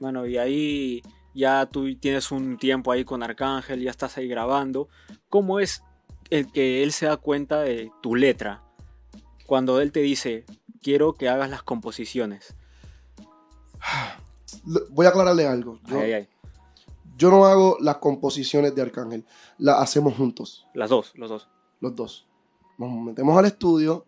Bueno, 0.00 0.26
y 0.26 0.36
ahí 0.36 1.02
ya 1.34 1.66
tú 1.66 1.94
tienes 1.96 2.30
un 2.30 2.56
tiempo 2.58 2.92
ahí 2.92 3.04
con 3.04 3.22
Arcángel, 3.22 3.80
ya 3.82 3.90
estás 3.90 4.16
ahí 4.16 4.28
grabando. 4.28 4.88
¿Cómo 5.28 5.60
es 5.60 5.82
el 6.30 6.50
que 6.52 6.82
él 6.82 6.92
se 6.92 7.06
da 7.06 7.16
cuenta 7.16 7.60
de 7.60 7.90
tu 8.02 8.14
letra? 8.14 8.62
Cuando 9.46 9.80
él 9.80 9.92
te 9.92 10.00
dice, 10.00 10.44
quiero 10.82 11.14
que 11.14 11.28
hagas 11.28 11.50
las 11.50 11.62
composiciones. 11.62 12.54
Voy 14.90 15.06
a 15.06 15.10
aclararle 15.10 15.46
algo. 15.46 15.78
Yo, 15.86 15.98
Ay, 15.98 16.04
ay, 16.04 16.12
ay. 16.12 16.28
yo 17.16 17.30
no 17.30 17.44
hago 17.46 17.76
las 17.80 17.96
composiciones 17.96 18.74
de 18.74 18.82
Arcángel, 18.82 19.24
las 19.58 19.80
hacemos 19.80 20.16
juntos, 20.16 20.66
Las 20.74 20.90
dos, 20.90 21.12
los 21.16 21.28
dos. 21.28 21.48
los 21.80 21.94
dos. 21.94 22.26
Nos 22.78 22.90
metemos 22.92 23.36
al 23.36 23.44
estudio, 23.46 24.06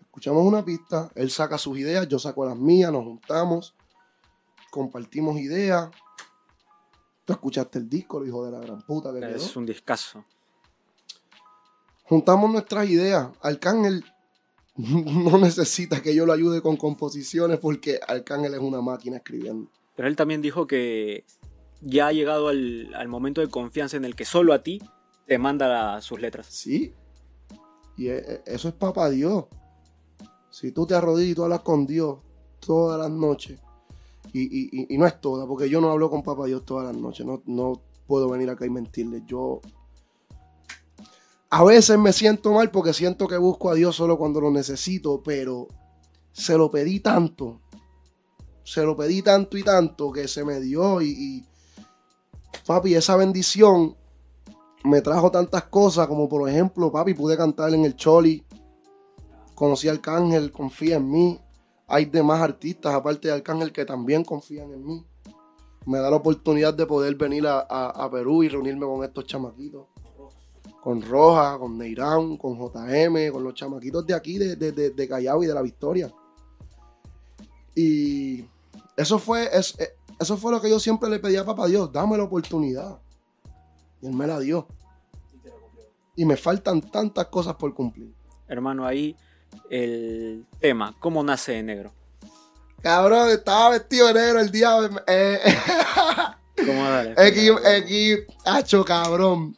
escuchamos 0.00 0.44
una 0.44 0.64
pista, 0.64 1.10
él 1.14 1.30
saca 1.30 1.58
sus 1.58 1.78
ideas, 1.78 2.08
yo 2.08 2.18
saco 2.18 2.44
las 2.46 2.56
mías, 2.56 2.90
nos 2.90 3.04
juntamos, 3.04 3.74
compartimos 4.70 5.38
ideas. 5.38 5.90
Tú 7.24 7.32
escuchaste 7.32 7.78
el 7.78 7.88
disco, 7.88 8.18
lo 8.20 8.26
hijo 8.26 8.44
de 8.44 8.52
la 8.52 8.60
gran 8.60 8.82
puta 8.82 9.12
que 9.12 9.20
quedó. 9.20 9.36
Es 9.36 9.56
un 9.56 9.66
discazo. 9.66 10.24
Juntamos 12.04 12.50
nuestras 12.50 12.88
ideas. 12.88 13.28
Arcángel 13.42 14.04
no 14.76 15.38
necesita 15.38 16.02
que 16.02 16.14
yo 16.14 16.26
lo 16.26 16.32
ayude 16.32 16.60
con 16.62 16.76
composiciones 16.76 17.58
porque 17.58 18.00
Arcángel 18.06 18.54
es 18.54 18.60
una 18.60 18.80
máquina 18.80 19.18
escribiendo. 19.18 19.70
Pero 19.94 20.08
él 20.08 20.16
también 20.16 20.40
dijo 20.42 20.66
que 20.66 21.24
ya 21.82 22.08
ha 22.08 22.12
llegado 22.12 22.48
al, 22.48 22.92
al 22.94 23.08
momento 23.08 23.40
de 23.40 23.48
confianza 23.48 23.96
en 23.96 24.04
el 24.04 24.16
que 24.16 24.24
solo 24.24 24.52
a 24.52 24.62
ti 24.62 24.80
te 25.26 25.38
manda 25.38 25.68
la- 25.68 26.00
sus 26.02 26.20
letras. 26.20 26.46
Sí. 26.46 26.94
Y 27.96 28.08
e- 28.08 28.16
e- 28.18 28.42
eso 28.46 28.68
es 28.68 28.74
papá 28.74 29.10
Dios. 29.10 29.44
Si 30.50 30.72
tú 30.72 30.86
te 30.86 30.94
arrodillas 30.94 31.32
y 31.32 31.34
tú 31.34 31.44
hablas 31.44 31.60
con 31.60 31.86
Dios 31.86 32.18
todas 32.58 32.98
las 32.98 33.10
noches, 33.10 33.60
y, 34.32 34.96
no 34.96 35.06
es 35.06 35.20
toda, 35.20 35.46
porque 35.46 35.68
yo 35.68 35.80
no 35.80 35.90
hablo 35.90 36.10
con 36.10 36.22
papá 36.22 36.46
Dios 36.46 36.64
todas 36.64 36.86
las 36.86 36.96
noches, 36.96 37.26
no, 37.26 37.42
no 37.46 37.80
puedo 38.06 38.28
venir 38.28 38.50
acá 38.50 38.66
y 38.66 38.70
mentirle. 38.70 39.22
Yo 39.26 39.60
a 41.50 41.64
veces 41.64 41.98
me 41.98 42.12
siento 42.12 42.52
mal 42.52 42.70
porque 42.70 42.92
siento 42.92 43.26
que 43.26 43.36
busco 43.36 43.70
a 43.70 43.74
Dios 43.74 43.96
solo 43.96 44.16
cuando 44.16 44.40
lo 44.40 44.50
necesito, 44.50 45.22
pero 45.22 45.66
se 46.32 46.56
lo 46.56 46.70
pedí 46.70 47.00
tanto, 47.00 47.60
se 48.62 48.82
lo 48.84 48.96
pedí 48.96 49.20
tanto 49.22 49.56
y 49.58 49.64
tanto 49.64 50.12
que 50.12 50.28
se 50.28 50.44
me 50.44 50.60
dio 50.60 51.02
y, 51.02 51.44
papi, 52.66 52.94
esa 52.94 53.16
bendición 53.16 53.96
me 54.84 55.00
trajo 55.02 55.30
tantas 55.30 55.64
cosas 55.64 56.06
como 56.06 56.28
por 56.28 56.48
ejemplo, 56.48 56.92
papi, 56.92 57.14
pude 57.14 57.36
cantar 57.36 57.74
en 57.74 57.84
el 57.84 57.96
Choli, 57.96 58.44
conocí 59.54 59.88
a 59.88 59.92
Arcángel, 59.92 60.52
confía 60.52 60.96
en 60.96 61.10
mí. 61.10 61.40
Hay 61.92 62.04
demás 62.04 62.40
artistas 62.40 62.94
aparte 62.94 63.26
de 63.26 63.34
Arcángel 63.34 63.72
que 63.72 63.84
también 63.84 64.22
confían 64.22 64.72
en 64.72 64.86
mí. 64.86 65.04
Me 65.86 65.98
da 65.98 66.08
la 66.08 66.16
oportunidad 66.16 66.72
de 66.72 66.86
poder 66.86 67.16
venir 67.16 67.44
a, 67.48 68.08
Perú 68.12 68.44
y 68.44 68.48
reunirme 68.48 68.86
con 68.86 69.02
estos 69.02 69.26
chamaquitos. 69.26 69.88
Con 70.80 71.02
Roja, 71.02 71.58
con 71.58 71.76
Neirán, 71.76 72.36
con 72.36 72.56
JM, 72.56 73.32
con 73.32 73.42
los 73.42 73.54
chamaquitos 73.54 74.06
de 74.06 74.14
aquí, 74.14 74.38
de, 74.38 75.08
Callao 75.08 75.42
y 75.42 75.48
de 75.48 75.54
la 75.54 75.62
Victoria. 75.62 76.12
Y 77.74 78.44
eso 78.96 79.18
fue, 79.18 79.46
eh, 79.46 79.88
eso 80.20 80.36
fue 80.36 80.52
lo 80.52 80.60
que 80.60 80.70
yo 80.70 80.78
siempre 80.78 81.10
le 81.10 81.18
pedía 81.18 81.40
a 81.40 81.44
Papá 81.44 81.66
Dios, 81.66 81.90
dame 81.92 82.16
la 82.16 82.22
oportunidad. 82.22 83.00
Y 84.00 84.06
él 84.06 84.14
me 84.14 84.28
la 84.28 84.38
dio. 84.38 84.68
Y 86.14 86.24
me 86.24 86.36
faltan 86.36 86.82
tantas 86.82 87.26
cosas 87.26 87.56
por 87.56 87.74
cumplir. 87.74 88.14
Hermano, 88.46 88.86
ahí 88.86 89.16
el 89.70 90.46
tema, 90.60 90.94
¿cómo 90.98 91.22
nace 91.22 91.52
de 91.52 91.62
negro? 91.62 91.92
Cabrón, 92.82 93.30
estaba 93.30 93.70
vestido 93.70 94.08
de 94.08 94.14
negro 94.14 94.40
el 94.40 94.50
día. 94.50 94.76
Eh, 95.06 95.38
¿Cómo 96.66 96.82
dale? 96.84 97.14
aquí, 97.16 97.48
aquí, 97.48 98.16
hacho, 98.44 98.84
cabrón. 98.84 99.56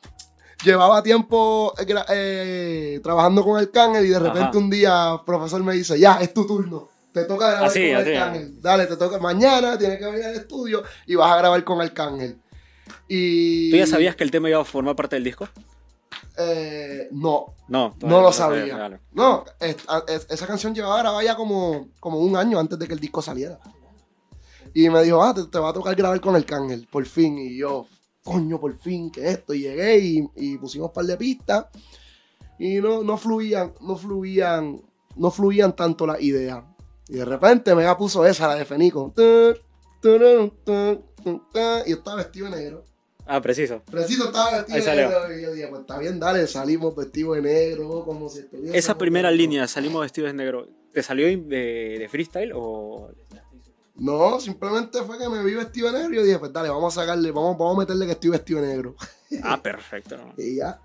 Llevaba 0.65 1.03
tiempo 1.03 1.75
eh, 1.79 1.87
eh, 2.11 3.01
trabajando 3.03 3.43
con 3.43 3.59
Arcángel 3.59 4.07
y 4.07 4.11
de 4.11 4.19
repente 4.19 4.41
Ajá. 4.41 4.59
un 4.59 4.71
día 4.71 5.13
el 5.15 5.25
profesor 5.25 5.63
me 5.63 5.75
dice, 5.75 5.99
ya, 5.99 6.19
es 6.21 6.33
tu 6.33 6.47
turno. 6.47 6.89
Te 7.13 7.25
toca 7.25 7.51
grabar 7.51 7.69
Así, 7.69 7.91
con 7.91 8.01
así. 8.01 8.15
Arcángel. 8.15 8.61
Dale, 8.63 8.87
te 8.87 8.97
toca 8.97 9.19
mañana, 9.19 9.77
tienes 9.77 9.99
que 9.99 10.07
venir 10.07 10.25
al 10.25 10.35
estudio 10.35 10.83
y 11.07 11.15
vas 11.15 11.33
a 11.33 11.37
grabar 11.39 11.63
con 11.65 11.81
Arcángel. 11.81 12.39
Y... 13.09 13.71
¿Tú 13.71 13.77
ya 13.77 13.87
sabías 13.87 14.17
que 14.17 14.25
el 14.25 14.31
tema 14.31 14.49
iba 14.49 14.61
a 14.61 14.65
formar 14.65 14.95
parte 14.97 15.17
del 15.17 15.25
disco? 15.25 15.49
Eh, 16.45 17.09
no, 17.13 17.55
No, 17.69 17.95
no 18.03 18.21
lo 18.23 18.33
sabía, 18.33 18.77
dale. 18.77 19.01
No, 19.13 19.45
es- 19.61 19.77
es- 20.09 20.27
esa 20.31 20.47
canción 20.47 20.75
llevaba 20.75 20.99
grabada 20.99 21.23
ya 21.25 21.37
como, 21.37 21.89
como 22.01 22.19
un 22.19 22.37
año 22.37 22.59
antes 22.59 22.79
de 22.79 22.87
que 22.87 22.95
el 22.95 23.01
disco 23.01 23.23
saliera. 23.23 23.59
Y 24.75 24.89
me 24.91 25.03
dijo, 25.03 25.23
ah, 25.23 25.35
te, 25.35 25.45
te 25.45 25.59
va 25.59 25.71
a 25.71 25.73
tocar 25.73 25.95
grabar 25.95 26.21
con 26.21 26.35
Arcángel, 26.37 26.87
por 26.91 27.05
fin. 27.07 27.37
Y 27.39 27.57
yo, 27.59 27.87
coño, 28.25 28.59
por 28.61 28.75
fin, 28.79 29.11
que 29.11 29.29
esto. 29.31 29.53
Y 29.55 29.61
llegué 29.63 29.99
y, 29.99 30.29
y 30.37 30.59
pusimos 30.59 30.89
un 30.89 30.93
par 30.95 31.05
de 31.05 31.17
pistas. 31.17 31.67
Y 32.59 32.77
no, 32.81 33.03
no 33.03 33.17
fluían, 33.17 33.75
no 33.81 33.97
fluían, 33.97 34.81
no 35.17 35.31
fluían 35.31 35.75
tanto 35.77 36.07
las 36.07 36.21
ideas. 36.23 36.63
Y 37.09 37.15
de 37.17 37.25
repente 37.25 37.75
me 37.75 37.93
puso 37.97 38.25
esa, 38.25 38.47
la 38.49 38.55
de 38.55 38.65
Fenico. 38.65 39.13
Y 41.85 41.91
yo 41.91 41.97
estaba 41.97 42.17
vestido 42.17 42.49
de 42.51 42.57
negro. 42.57 42.85
Ah, 43.27 43.41
preciso. 43.41 43.83
Preciso 43.91 44.25
estaba 44.27 44.57
vestido 44.59 44.77
Ahí 44.77 44.83
salió. 44.83 45.09
negro. 45.09 45.39
Y 45.39 45.43
yo 45.43 45.53
dije, 45.53 45.67
pues 45.69 45.81
está 45.83 45.99
bien, 45.99 46.19
dale, 46.21 46.47
salimos 46.47 46.95
vestidos 46.97 47.37
de 47.37 47.43
negro, 47.43 48.05
como 48.05 48.29
si 48.29 48.41
estuviésemos- 48.41 48.75
Esa 48.75 48.99
primera 48.99 49.31
línea, 49.31 49.67
salimos 49.69 50.03
vestidos 50.03 50.31
de 50.31 50.35
negro, 50.35 50.69
¿te 50.93 51.03
salió 51.03 51.27
de, 51.27 51.37
de 51.99 52.09
freestyle 52.11 52.53
o...? 52.55 53.11
No, 53.95 54.41
simplemente 54.41 55.03
fue 55.03 55.19
que 55.19 55.29
me 55.29 55.45
vi 55.45 55.55
vestido 55.55 55.93
de 55.93 55.99
negro 55.99 56.15
y 56.15 56.17
yo 56.17 56.23
dije, 56.25 56.39
pues 56.39 56.53
dale, 56.53 56.69
vamos 56.71 56.97
a 56.97 57.03
sacarle, 57.03 57.31
vamos, 57.31 57.57
vamos 57.59 57.77
a 57.77 57.81
meterle 57.81 58.07
que 58.07 58.13
estoy 58.13 58.31
vestido 58.31 58.61
de 58.61 58.69
negro. 58.69 58.97
Ah, 59.43 59.63
perfecto. 59.63 60.17
Y 60.37 60.57
ya. 60.57 60.79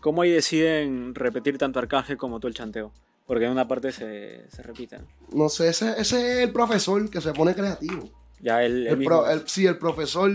¿Cómo 0.00 0.22
ahí 0.22 0.30
deciden 0.30 1.14
repetir 1.14 1.58
tanto 1.58 1.78
Arcángel 1.78 2.16
como 2.16 2.40
tú 2.40 2.46
el 2.46 2.54
chanteo? 2.54 2.92
Porque 3.26 3.46
en 3.46 3.52
una 3.52 3.66
parte 3.66 3.90
se, 3.92 4.44
se 4.50 4.62
repite. 4.62 4.98
¿no? 5.32 5.48
Sé, 5.48 5.68
ese, 5.68 5.90
ese 5.98 6.00
es 6.32 6.38
el 6.46 6.52
profesor 6.52 7.08
que 7.10 7.20
se 7.22 7.32
pone 7.32 7.54
creativo. 7.54 8.10
Ya 8.40 8.62
el, 8.62 8.86
el 8.86 9.02
pro- 9.04 9.28
el- 9.30 9.48
sí, 9.48 9.66
el 9.66 9.78
profesor 9.78 10.30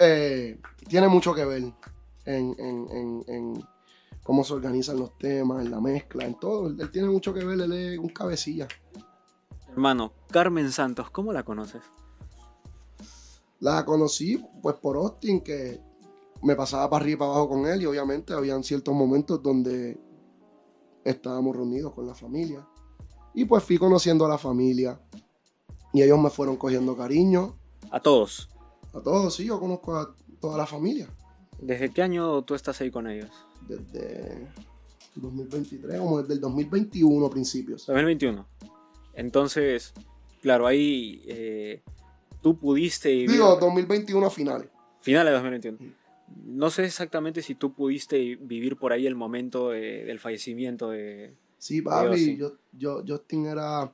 eh, 0.00 0.60
tiene 0.88 1.08
mucho 1.08 1.34
que 1.34 1.44
ver 1.44 1.62
en, 2.24 2.54
en- 2.58 2.88
en- 2.90 3.24
en 3.28 3.64
cómo 4.22 4.42
se 4.44 4.54
organizan 4.54 4.98
los 4.98 5.16
temas, 5.18 5.64
en 5.64 5.70
la 5.70 5.80
mezcla, 5.80 6.24
en 6.24 6.38
todo. 6.38 6.68
Él, 6.68 6.80
él 6.80 6.90
tiene 6.90 7.08
mucho 7.08 7.32
que 7.34 7.44
ver, 7.44 7.60
él 7.60 7.72
es 7.72 7.98
un 7.98 8.08
cabecilla. 8.08 8.66
Hermano, 9.68 10.12
Carmen 10.30 10.70
Santos, 10.72 11.10
¿cómo 11.10 11.32
la 11.32 11.42
conoces? 11.42 11.82
La 13.60 13.84
conocí 13.84 14.42
pues 14.62 14.76
por 14.76 14.96
Austin, 14.96 15.40
que 15.40 15.80
me 16.42 16.54
pasaba 16.54 16.88
para 16.90 17.02
arriba 17.02 17.14
y 17.14 17.18
para 17.18 17.30
abajo 17.32 17.48
con 17.50 17.66
él 17.66 17.82
y 17.82 17.86
obviamente 17.86 18.32
habían 18.34 18.62
ciertos 18.62 18.94
momentos 18.94 19.42
donde 19.42 19.98
estábamos 21.04 21.56
reunidos 21.56 21.92
con 21.94 22.06
la 22.06 22.14
familia. 22.14 22.66
Y 23.34 23.44
pues 23.46 23.64
fui 23.64 23.78
conociendo 23.78 24.26
a 24.26 24.28
la 24.28 24.38
familia 24.38 25.00
y 25.92 26.02
ellos 26.02 26.18
me 26.18 26.30
fueron 26.30 26.56
cogiendo 26.56 26.96
cariño. 26.96 27.56
A 27.90 28.00
todos. 28.00 28.48
A 28.94 29.00
todos, 29.00 29.34
sí, 29.34 29.44
yo 29.46 29.58
conozco 29.58 29.96
a 29.96 30.14
toda 30.40 30.56
la 30.58 30.66
familia. 30.66 31.08
¿Desde 31.60 31.90
qué 31.92 32.02
año 32.02 32.42
tú 32.42 32.54
estás 32.54 32.80
ahí 32.80 32.90
con 32.90 33.08
ellos? 33.08 33.30
Desde 33.66 34.46
2023, 35.16 35.98
como 35.98 36.20
desde 36.20 36.34
el 36.34 36.40
2021 36.40 37.26
a 37.26 37.30
principios. 37.30 37.86
2021. 37.86 38.46
Entonces, 39.14 39.92
claro, 40.42 40.66
ahí 40.66 41.22
eh, 41.26 41.82
tú 42.42 42.58
pudiste 42.58 43.08
vivir... 43.10 43.30
Digo, 43.32 43.56
2021 43.56 44.26
a 44.26 44.30
finales. 44.30 44.68
Finales 45.00 45.30
de 45.30 45.34
2021. 45.34 45.78
No 46.46 46.70
sé 46.70 46.84
exactamente 46.84 47.42
si 47.42 47.54
tú 47.54 47.72
pudiste 47.74 48.36
vivir 48.36 48.76
por 48.76 48.92
ahí 48.92 49.06
el 49.06 49.14
momento 49.14 49.70
de- 49.70 50.04
del 50.04 50.18
fallecimiento 50.18 50.90
de... 50.90 51.34
Sí, 51.58 51.80
papi, 51.80 52.36
yo, 52.36 52.52
yo, 52.72 53.02
Justin 53.06 53.46
era. 53.46 53.90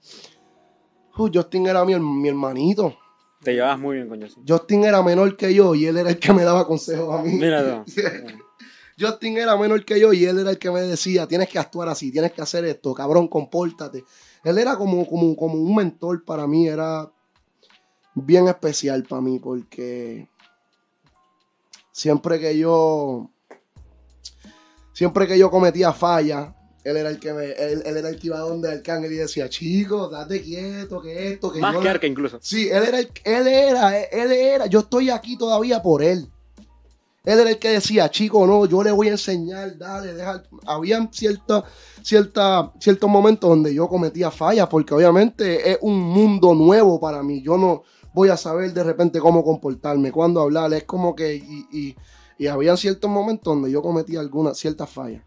Uh, 1.16 1.28
Justin 1.33 1.66
era 1.66 1.85
mi, 1.85 1.95
mi 2.00 2.28
hermanito. 2.28 2.97
Te 3.42 3.54
llevabas 3.54 3.78
muy 3.78 3.97
bien 3.97 4.09
con 4.09 4.20
Justin. 4.20 4.44
Justin 4.47 4.85
era 4.85 5.02
menor 5.02 5.37
que 5.37 5.54
yo 5.54 5.75
y 5.75 5.87
él 5.87 5.97
era 5.97 6.11
el 6.11 6.18
que 6.18 6.32
me 6.32 6.42
daba 6.42 6.66
consejos 6.66 7.18
a 7.18 7.23
mí. 7.23 7.32
Mira 7.32 7.85
tú. 7.85 7.92
Justin 9.00 9.38
era 9.38 9.56
menor 9.56 9.82
que 9.85 9.99
yo 9.99 10.12
y 10.12 10.26
él 10.26 10.40
era 10.40 10.50
el 10.50 10.59
que 10.59 10.70
me 10.70 10.82
decía, 10.82 11.26
tienes 11.26 11.49
que 11.49 11.59
actuar 11.59 11.88
así, 11.88 12.12
tienes 12.12 12.32
que 12.32 12.42
hacer 12.42 12.66
esto, 12.66 12.92
cabrón, 12.92 13.28
compórtate. 13.28 14.04
Él 14.44 14.59
era 14.59 14.76
como, 14.76 15.06
como, 15.06 15.35
como 15.35 15.54
un 15.54 15.75
mentor 15.75 16.23
para 16.23 16.47
mí, 16.47 16.68
era 16.68 17.11
bien 18.14 18.49
especial 18.49 19.04
para 19.04 19.23
mí 19.23 19.38
porque 19.38 20.28
siempre 21.92 22.38
que 22.38 22.59
yo 22.59 23.30
siempre 24.92 25.26
que 25.26 25.38
yo 25.38 25.50
cometía 25.50 25.92
falla, 25.92 26.54
él 26.84 26.96
era 26.96 27.10
el 27.10 27.18
que 27.20 27.32
me, 27.32 27.44
él, 27.52 27.82
él 27.84 27.96
era 27.96 28.08
el 28.08 28.18
que 28.18 28.28
iba 28.28 28.38
donde 28.40 28.72
el 28.72 28.82
cángel 28.82 29.12
y 29.12 29.16
decía, 29.16 29.49
chicos, 29.49 30.10
date 30.10 30.40
quieto, 30.42 31.00
que 31.02 31.32
esto, 31.32 31.52
que 31.52 31.60
Más 31.60 31.72
yo 31.75 31.80
que 31.80 31.84
le-". 31.84 31.90
Arca 31.90 32.06
incluso. 32.06 32.38
Sí, 32.40 32.68
él 32.68 32.82
era, 32.84 32.99
el- 33.00 33.10
él 33.25 33.46
era, 33.46 33.99
él 34.00 34.32
era, 34.32 34.66
yo 34.66 34.80
estoy 34.80 35.10
aquí 35.10 35.37
todavía 35.37 35.82
por 35.82 36.02
él. 36.02 36.28
Él 37.22 37.38
era 37.38 37.50
el 37.50 37.58
que 37.58 37.68
decía, 37.68 38.10
chico, 38.10 38.46
no, 38.46 38.64
yo 38.64 38.82
le 38.82 38.90
voy 38.92 39.08
a 39.08 39.12
enseñar, 39.12 39.76
dale, 39.76 40.14
deja. 40.14 40.42
Habían 40.66 41.12
cierta, 41.12 41.64
cierta, 42.02 42.72
ciertos 42.80 43.10
momentos 43.10 43.50
donde 43.50 43.75
yo 43.75 43.88
cometía 43.88 44.30
fallas, 44.30 44.68
porque 44.68 44.94
obviamente 44.94 45.70
es 45.72 45.78
un 45.82 45.99
mundo 46.00 46.54
nuevo 46.54 46.99
para 46.99 47.22
mí. 47.22 47.42
Yo 47.42 47.58
no 47.58 47.82
voy 48.14 48.30
a 48.30 48.38
saber 48.38 48.72
de 48.72 48.82
repente 48.84 49.20
cómo 49.20 49.44
comportarme, 49.44 50.10
cuándo 50.10 50.40
hablar. 50.40 50.72
Es 50.72 50.84
como 50.84 51.14
que, 51.14 51.34
y, 51.37 51.66
y, 51.70 51.96
y 52.38 52.46
habían 52.46 52.78
ciertos 52.78 53.10
momentos 53.10 53.52
donde 53.54 53.70
yo 53.70 53.82
cometía 53.82 54.20
algunas, 54.20 54.56
ciertas 54.56 54.88
fallas. 54.88 55.22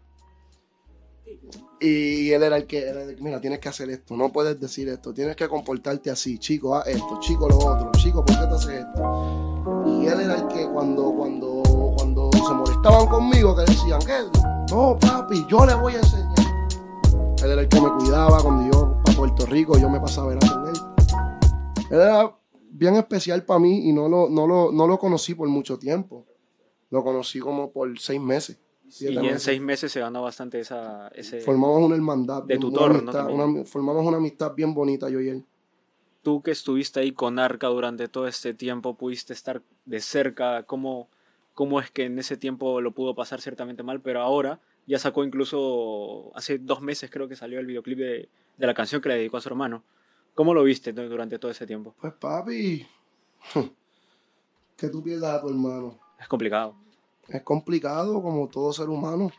Y 1.80 2.30
él 2.30 2.42
era 2.42 2.56
el 2.56 2.66
que, 2.66 2.88
era 2.88 3.02
el 3.02 3.16
que, 3.16 3.22
mira, 3.22 3.40
tienes 3.40 3.58
que 3.58 3.68
hacer 3.68 3.90
esto, 3.90 4.16
no 4.16 4.32
puedes 4.32 4.58
decir 4.58 4.88
esto, 4.88 5.12
tienes 5.12 5.36
que 5.36 5.48
comportarte 5.48 6.10
así, 6.10 6.38
chico, 6.38 6.74
haz 6.74 6.86
esto, 6.86 7.18
chico, 7.20 7.48
lo 7.48 7.58
otro, 7.58 7.90
chico, 7.98 8.24
¿por 8.24 8.38
qué 8.38 8.46
te 8.46 8.54
haces 8.54 8.84
esto? 8.86 9.84
Y 9.86 10.06
él 10.06 10.20
era 10.20 10.36
el 10.36 10.48
que 10.48 10.66
cuando, 10.68 11.12
cuando, 11.12 11.62
cuando 11.96 12.30
se 12.32 12.54
molestaban 12.54 13.06
conmigo, 13.08 13.54
que 13.54 13.62
decían, 13.62 14.00
¿qué? 14.06 14.40
No, 14.70 14.98
papi, 14.98 15.44
yo 15.48 15.66
le 15.66 15.74
voy 15.74 15.94
a 15.94 15.98
enseñar. 15.98 16.34
Él 17.42 17.50
era 17.50 17.60
el 17.60 17.68
que 17.68 17.80
me 17.80 17.92
cuidaba 17.98 18.42
cuando 18.42 18.72
yo 18.72 19.00
a 19.06 19.16
Puerto 19.16 19.44
Rico, 19.46 19.76
yo 19.76 19.90
me 19.90 20.00
pasaba 20.00 20.28
verano 20.28 20.52
con 20.54 20.68
él. 20.68 20.80
Él 21.90 22.00
era 22.00 22.34
bien 22.70 22.96
especial 22.96 23.44
para 23.44 23.60
mí 23.60 23.88
y 23.88 23.92
no 23.92 24.08
lo, 24.08 24.28
no, 24.28 24.46
lo, 24.46 24.72
no 24.72 24.86
lo 24.86 24.98
conocí 24.98 25.34
por 25.34 25.48
mucho 25.48 25.78
tiempo. 25.78 26.26
Lo 26.90 27.04
conocí 27.04 27.40
como 27.40 27.70
por 27.70 27.98
seis 27.98 28.20
meses. 28.20 28.58
Siete 28.94 29.14
Y 29.14 29.16
en 29.18 29.22
meses. 29.24 29.42
seis 29.42 29.60
meses 29.60 29.90
se 29.92 30.00
ganó 30.00 30.22
bastante 30.22 30.60
esa, 30.60 31.08
ese... 31.08 31.40
Formamos 31.40 31.82
una 31.82 31.96
hermandad. 31.96 32.44
De 32.44 32.54
una 32.56 32.60
tutor, 32.60 32.90
¿no? 32.90 32.98
amistad, 32.98 33.12
También. 33.26 33.40
una- 33.40 33.64
formamos 33.64 34.06
una 34.06 34.16
amistad 34.18 34.54
bien 34.54 34.72
bonita 34.74 35.08
yo 35.10 35.20
y 35.20 35.28
él. 35.30 35.44
Tú 36.22 36.42
que 36.42 36.52
estuviste 36.52 37.00
ahí 37.00 37.12
con 37.12 37.38
Arca 37.38 37.66
durante 37.68 38.08
todo 38.08 38.26
este 38.28 38.54
tiempo, 38.54 38.94
pudiste 38.94 39.32
estar 39.32 39.62
de 39.84 40.00
cerca, 40.00 40.62
¿cómo, 40.62 41.08
cómo 41.54 41.80
es 41.80 41.90
que 41.90 42.04
en 42.04 42.18
ese 42.18 42.36
tiempo 42.36 42.80
lo 42.80 42.92
pudo 42.92 43.14
pasar 43.14 43.40
ciertamente 43.40 43.82
mal, 43.82 44.00
pero 44.00 44.20
ahora 44.22 44.60
ya 44.86 44.98
sacó 44.98 45.24
incluso, 45.24 46.30
hace 46.34 46.58
dos 46.58 46.80
meses 46.80 47.10
creo 47.10 47.26
que 47.28 47.36
salió 47.36 47.58
el 47.60 47.66
videoclip 47.66 47.98
de, 47.98 48.28
de 48.56 48.66
la 48.66 48.74
canción 48.74 49.02
que 49.02 49.08
le 49.10 49.16
dedicó 49.16 49.36
a 49.38 49.40
su 49.40 49.48
hermano. 49.48 49.82
¿Cómo 50.34 50.54
lo 50.54 50.62
viste 50.62 50.92
du- 50.92 51.08
durante 51.08 51.38
todo 51.38 51.50
ese 51.50 51.66
tiempo? 51.66 51.94
Pues 52.00 52.12
papi, 52.14 52.86
que 54.76 54.88
tú 54.88 55.02
pierdas 55.02 55.38
a 55.38 55.40
tu 55.42 55.48
hermano. 55.48 55.98
Es 56.18 56.26
complicado. 56.28 56.74
Es 57.28 57.42
complicado 57.42 58.22
como 58.22 58.48
todo 58.48 58.72
ser 58.72 58.88
humano. 58.88 59.30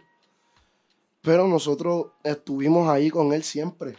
Pero 1.22 1.48
nosotros 1.48 2.08
estuvimos 2.24 2.88
ahí 2.88 3.10
con 3.10 3.34
él 3.34 3.44
siempre, 3.44 3.96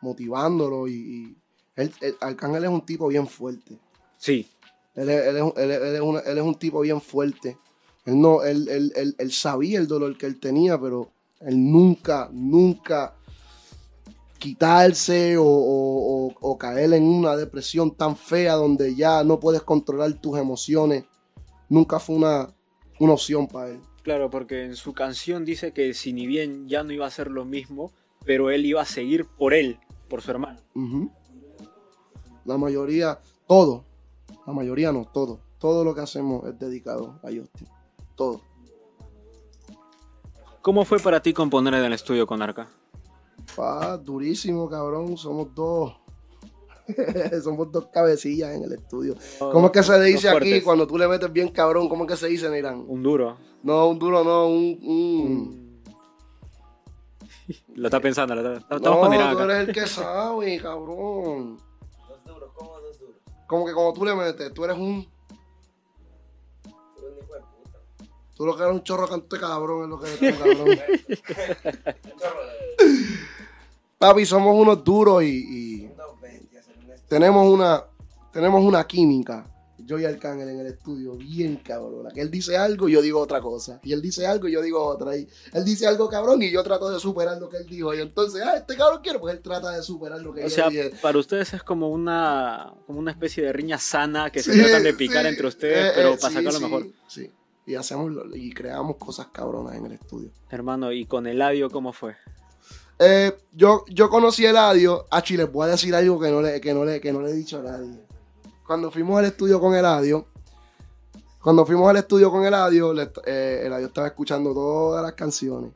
motivándolo 0.00 0.86
y, 0.86 0.92
y 0.94 1.36
él, 1.76 1.92
él- 2.00 2.16
Arcángel 2.20 2.64
es 2.64 2.70
un 2.70 2.84
tipo 2.86 3.08
bien 3.08 3.26
fuerte. 3.26 3.78
Sí, 4.18 4.48
Él 4.94 5.10
es, 5.10 5.26
él 5.26 5.36
es- 5.36 5.52
él 5.56 5.70
es- 5.72 5.80
él 5.82 5.94
es 5.96 6.00
una- 6.00 6.20
él 6.20 6.38
es 6.38 6.44
un 6.44 6.54
tipo 6.54 6.80
bien 6.80 7.00
fuerte. 7.00 7.58
Él, 8.04 8.20
no, 8.20 8.42
él, 8.44 8.68
él- 8.68 8.92
él- 8.94 9.16
él 9.18 9.32
sabía 9.32 9.80
el 9.80 9.88
dolor 9.88 10.16
que 10.16 10.26
él 10.26 10.38
tenía, 10.38 10.80
pero 10.80 11.10
él 11.40 11.56
nunca, 11.72 12.28
nunca 12.32 13.14
quitarse 14.38 15.36
o, 15.36 15.44
o- 15.44 16.26
o- 16.28 16.34
o 16.40 16.58
caer 16.58 16.92
en 16.92 17.04
una 17.04 17.34
depresión 17.36 17.90
tan 17.96 18.16
fea 18.16 18.54
donde 18.54 18.94
ya 18.94 19.24
no 19.24 19.40
puedes 19.40 19.62
controlar 19.62 20.12
tus 20.20 20.38
emociones. 20.38 21.04
Nunca 21.68 21.98
fue 21.98 22.14
una, 22.16 22.54
una 23.04 23.14
opción 23.14 23.46
para 23.46 23.70
él. 23.70 23.80
claro, 24.02 24.30
porque 24.30 24.64
en 24.64 24.76
su 24.76 24.92
canción 24.92 25.44
dice 25.44 25.72
que 25.72 25.94
si 25.94 26.12
ni 26.12 26.26
bien 26.26 26.68
ya 26.68 26.82
no 26.82 26.92
iba 26.92 27.06
a 27.06 27.10
ser 27.10 27.30
lo 27.30 27.44
mismo, 27.44 27.92
pero 28.24 28.50
él 28.50 28.66
iba 28.66 28.82
a 28.82 28.86
seguir 28.86 29.26
por 29.26 29.54
él, 29.54 29.78
por 30.08 30.22
su 30.22 30.30
hermano. 30.30 30.60
La 32.44 32.58
mayoría, 32.58 33.18
todo, 33.46 33.84
la 34.46 34.52
mayoría 34.52 34.92
no, 34.92 35.06
todo. 35.06 35.40
Todo 35.58 35.84
lo 35.84 35.94
que 35.94 36.02
hacemos 36.02 36.46
es 36.46 36.58
dedicado 36.58 37.18
a 37.22 37.28
Justin. 37.28 37.68
Todo. 38.14 38.42
¿Cómo 40.60 40.84
fue 40.84 40.98
para 40.98 41.20
ti 41.20 41.32
componer 41.32 41.74
en 41.74 41.84
el 41.84 41.92
estudio 41.92 42.26
con 42.26 42.42
Arca? 42.42 42.68
Pa, 43.56 43.96
durísimo, 43.96 44.68
cabrón. 44.68 45.16
Somos 45.16 45.54
dos. 45.54 45.94
Somos 47.42 47.70
dos 47.72 47.86
cabecillas 47.92 48.54
en 48.54 48.64
el 48.64 48.72
estudio. 48.74 49.14
¿Cómo 49.38 49.66
es 49.66 49.72
que 49.72 49.82
se 49.82 50.00
dice 50.02 50.28
aquí 50.28 50.38
fuertes. 50.40 50.64
cuando 50.64 50.86
tú 50.86 50.98
le 50.98 51.08
metes 51.08 51.32
bien 51.32 51.48
cabrón? 51.48 51.88
¿Cómo 51.88 52.04
es 52.04 52.10
que 52.10 52.16
se 52.16 52.28
dice 52.28 52.46
en 52.46 52.54
Irán? 52.56 52.84
Un 52.86 53.02
duro. 53.02 53.36
No, 53.62 53.88
un 53.88 53.98
duro, 53.98 54.22
no, 54.22 54.46
un. 54.48 55.64
Lo 57.74 57.88
está 57.88 58.00
pensando, 58.00 58.34
lo 58.34 58.54
está- 58.54 58.76
estamos 58.76 58.96
No, 58.98 59.00
con 59.00 59.12
Irán 59.14 59.36
tú 59.36 59.42
eres 59.42 59.68
el 59.68 59.74
que 59.74 59.86
sabe, 59.86 60.58
cabrón. 60.62 61.58
Dos 62.08 62.24
duros, 62.24 62.50
¿cómo 62.54 62.80
dos 62.80 62.98
duros? 62.98 63.16
Como 63.46 63.66
que 63.66 63.72
cuando 63.74 63.92
tú 63.92 64.04
le 64.04 64.14
metes, 64.14 64.52
tú 64.54 64.64
eres 64.64 64.76
un. 64.78 65.06
Tú 66.62 67.06
eres 67.06 67.12
un 67.18 67.24
hijo 67.24 67.34
de 67.34 67.40
puta. 67.40 67.78
Tú 68.34 68.46
lo 68.46 68.56
que 68.56 68.62
eres 68.62 68.74
un 68.74 68.82
chorro 68.82 69.08
cante 69.08 69.38
cabrón, 69.38 69.82
es 69.84 69.88
lo 69.90 70.00
que 70.00 70.06
eres, 70.06 70.18
tú, 70.38 70.38
cabrón. 70.42 70.68
Un 70.68 72.18
chorro 72.18 72.40
de 72.46 72.94
Papi, 73.98 74.26
somos 74.26 74.54
unos 74.56 74.82
duros 74.84 75.22
y, 75.22 75.26
y 75.28 75.90
tenemos 77.08 77.50
una. 77.52 77.84
Tenemos 78.32 78.64
una 78.64 78.84
química. 78.86 79.46
Yo 79.78 79.98
y 79.98 80.04
Arcángel 80.06 80.48
en 80.48 80.60
el 80.60 80.66
estudio, 80.68 81.14
bien 81.16 81.56
cabrona. 81.56 82.10
Que 82.10 82.20
él 82.22 82.30
dice 82.30 82.56
algo 82.56 82.88
y 82.88 82.92
yo 82.92 83.02
digo 83.02 83.20
otra 83.20 83.40
cosa. 83.42 83.80
Y 83.82 83.92
él 83.92 84.00
dice 84.00 84.26
algo 84.26 84.48
y 84.48 84.52
yo 84.52 84.62
digo 84.62 84.82
otra. 84.82 85.16
Y 85.16 85.28
él 85.52 85.64
dice 85.64 85.86
algo 85.86 86.08
cabrón 86.08 86.40
y 86.42 86.50
yo 86.50 86.62
trato 86.62 86.88
de 86.90 86.98
superar 86.98 87.38
lo 87.38 87.48
que 87.50 87.58
él 87.58 87.66
dijo. 87.66 87.92
Y 87.94 88.00
entonces, 88.00 88.40
ah, 88.42 88.56
este 88.56 88.76
cabrón 88.76 89.00
quiere, 89.02 89.18
pues 89.18 89.34
él 89.34 89.42
trata 89.42 89.70
de 89.72 89.82
superar 89.82 90.20
lo 90.22 90.32
que 90.32 90.40
O 90.40 90.44
yo 90.44 90.50
sea, 90.50 90.68
dije. 90.70 90.92
para 91.02 91.18
ustedes 91.18 91.52
es 91.52 91.62
como 91.62 91.90
una, 91.90 92.72
como 92.86 92.98
una 92.98 93.10
especie 93.10 93.44
de 93.44 93.52
riña 93.52 93.76
sana 93.78 94.30
que 94.30 94.42
se 94.42 94.52
tratan 94.56 94.82
de 94.84 94.94
picar 94.94 95.22
sí, 95.24 95.28
entre 95.28 95.46
ustedes, 95.48 95.90
eh, 95.90 95.92
pero 95.94 96.08
eh, 96.14 96.18
para 96.18 96.28
sí, 96.30 96.34
sacarlo 96.36 96.58
sí, 96.58 96.64
mejor. 96.64 96.86
Sí. 97.08 97.30
Y 97.66 97.74
hacemos 97.74 98.10
lo- 98.10 98.34
y 98.36 98.52
creamos 98.52 98.96
cosas 98.96 99.26
cabronas 99.32 99.74
en 99.76 99.86
el 99.86 99.92
estudio. 99.92 100.30
Hermano, 100.50 100.92
¿y 100.92 101.04
con 101.04 101.26
Eladio 101.26 101.68
cómo 101.68 101.92
fue? 101.92 102.14
Eh, 102.98 103.32
yo, 103.52 103.84
yo 103.88 104.08
conocí 104.08 104.46
a 104.46 104.50
Eladio. 104.50 105.06
A 105.10 105.22
Chile, 105.22 105.44
voy 105.44 105.66
a 105.68 105.72
decir 105.72 105.94
algo 105.94 106.18
que 106.20 106.30
no, 106.30 106.40
le, 106.40 106.60
que, 106.60 106.72
no 106.74 106.84
le, 106.84 107.00
que 107.00 107.12
no 107.12 107.20
le 107.22 107.30
he 107.30 107.34
dicho 107.34 107.58
a 107.58 107.62
nadie. 107.62 107.98
Cuando 108.66 108.90
fuimos 108.90 109.18
al 109.18 109.26
estudio 109.26 109.60
con 109.60 109.74
Eladio, 109.74 110.26
cuando 111.42 111.66
fuimos 111.66 111.88
al 111.90 111.96
estudio 111.98 112.30
con 112.30 112.44
Eladio, 112.44 112.92
le- 112.92 113.10
eh, 113.26 113.62
Eladio 113.66 113.88
estaba 113.88 114.06
escuchando 114.06 114.54
todas 114.54 115.02
las 115.02 115.12
canciones. 115.12 115.70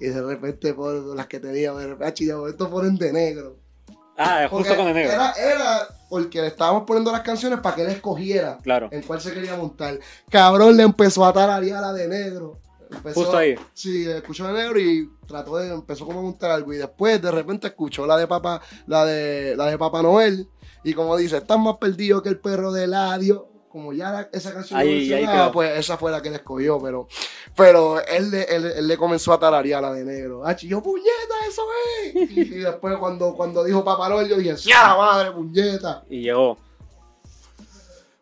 Y 0.00 0.06
de 0.06 0.20
repente, 0.22 0.74
por 0.74 0.92
las 1.14 1.26
que 1.28 1.38
tenía, 1.38 1.72
de 1.72 1.86
repente, 1.86 2.24
esto 2.48 2.68
ponen 2.70 2.96
de 2.96 3.12
negro. 3.12 3.56
Ah, 4.18 4.46
justo 4.50 4.74
con 4.76 4.86
el 4.88 4.94
negro. 4.94 5.12
Era, 5.12 5.32
era 5.32 5.88
porque 6.08 6.40
le 6.40 6.48
estábamos 6.48 6.84
poniendo 6.84 7.10
las 7.12 7.22
canciones 7.22 7.60
para 7.60 7.74
que 7.76 7.82
él 7.82 7.90
escogiera 7.90 8.58
Claro, 8.62 8.88
en 8.92 9.02
cuál 9.02 9.20
se 9.20 9.32
quería 9.32 9.56
montar. 9.56 9.98
Cabrón 10.30 10.76
le 10.76 10.82
empezó 10.84 11.24
a 11.24 11.32
tararear 11.32 11.78
a 11.78 11.88
la 11.88 11.92
de 11.92 12.08
negro. 12.08 12.58
Empezó- 12.96 13.20
justo 13.22 13.36
ahí. 13.36 13.54
Sí, 13.72 14.08
escuchó 14.08 14.46
de 14.46 14.52
negro 14.52 14.78
y 14.80 15.10
trató 15.26 15.56
de, 15.56 15.68
empezó 15.72 16.06
como 16.06 16.20
a 16.20 16.22
montar 16.22 16.50
algo. 16.50 16.72
Y 16.72 16.76
después 16.78 17.20
de 17.20 17.30
repente 17.30 17.66
escuchó 17.68 18.06
la 18.06 18.16
de 18.16 18.26
Papá, 18.26 18.60
la 18.86 19.04
de, 19.04 19.54
la 19.56 19.66
de 19.66 19.78
Papá 19.78 20.02
Noel. 20.02 20.48
Y 20.82 20.92
como 20.94 21.16
dice, 21.16 21.38
estás 21.38 21.58
más 21.58 21.76
perdido 21.78 22.22
que 22.22 22.28
el 22.28 22.38
perro 22.38 22.72
de 22.72 22.84
Eladio. 22.84 23.48
Como 23.70 23.92
ya 23.92 24.12
la- 24.12 24.28
esa 24.32 24.52
canción 24.54 24.78
Ahí- 24.78 25.12
ahí 25.12 25.50
pues 25.52 25.76
esa 25.76 25.96
fue 25.96 26.12
la 26.12 26.22
que 26.22 26.28
él 26.28 26.34
escogió. 26.34 26.78
Pero, 26.80 27.08
pero 27.56 28.00
él, 28.06 28.30
le- 28.30 28.44
él, 28.44 28.66
él 28.66 28.86
le 28.86 28.96
comenzó 28.96 29.32
a 29.32 29.38
tararear 29.40 29.82
la 29.82 29.92
de 29.92 30.04
negro. 30.04 30.42
Ah, 30.46 30.54
yo, 30.56 30.80
puñeta, 30.80 31.34
eso 31.48 31.62
es. 32.04 32.14
Y, 32.30 32.40
y 32.40 32.44
después 32.60 32.96
cuando, 32.98 33.34
cuando 33.34 33.64
dijo 33.64 33.82
Papá 33.84 34.08
Noel, 34.08 34.28
yo 34.28 34.36
dije, 34.36 34.56
sí, 34.56 34.70
a 34.72 34.88
la 34.88 34.96
madre, 34.96 35.32
puñeta. 35.32 36.04
Y 36.08 36.20
llegó. 36.22 36.56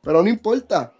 Pero 0.02 0.22
no 0.22 0.28
importa. 0.28 0.92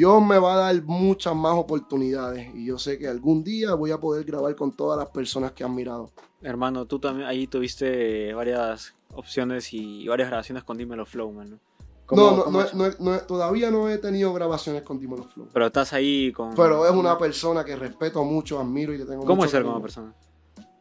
Dios 0.00 0.22
me 0.22 0.38
va 0.38 0.54
a 0.54 0.56
dar 0.56 0.82
muchas 0.84 1.36
más 1.36 1.52
oportunidades. 1.58 2.54
Y 2.54 2.64
yo 2.64 2.78
sé 2.78 2.98
que 2.98 3.06
algún 3.06 3.44
día 3.44 3.74
voy 3.74 3.90
a 3.90 3.98
poder 4.00 4.24
grabar 4.24 4.56
con 4.56 4.72
todas 4.72 4.98
las 4.98 5.10
personas 5.10 5.52
que 5.52 5.62
han 5.62 5.74
mirado. 5.74 6.10
Hermano, 6.40 6.86
tú 6.86 6.98
también 6.98 7.28
ahí 7.28 7.46
tuviste 7.46 8.32
varias 8.32 8.94
opciones 9.12 9.74
y 9.74 10.08
varias 10.08 10.30
grabaciones 10.30 10.64
con 10.64 10.78
Dímelo 10.78 11.04
Flow, 11.04 11.30
man, 11.32 11.50
¿no? 11.50 11.58
¿Cómo- 12.06 12.46
No, 12.50 12.50
no, 12.72 12.90
no, 12.98 13.18
todavía 13.26 13.70
no 13.70 13.90
he 13.90 13.98
tenido 13.98 14.32
grabaciones 14.32 14.80
con 14.84 14.98
Dímelo 14.98 15.24
Flow. 15.24 15.48
Pero 15.52 15.66
estás 15.66 15.92
ahí 15.92 16.32
con... 16.32 16.54
Pero 16.54 16.86
es 16.86 16.92
una 16.92 17.18
persona 17.18 17.62
que 17.62 17.76
respeto 17.76 18.24
mucho, 18.24 18.58
admiro 18.58 18.94
y 18.94 18.98
le 18.98 19.04
tengo 19.04 19.20
¿Cómo 19.20 19.34
mucho 19.36 19.44
es 19.44 19.50
ser 19.50 19.64
como 19.64 19.82
persona? 19.82 20.14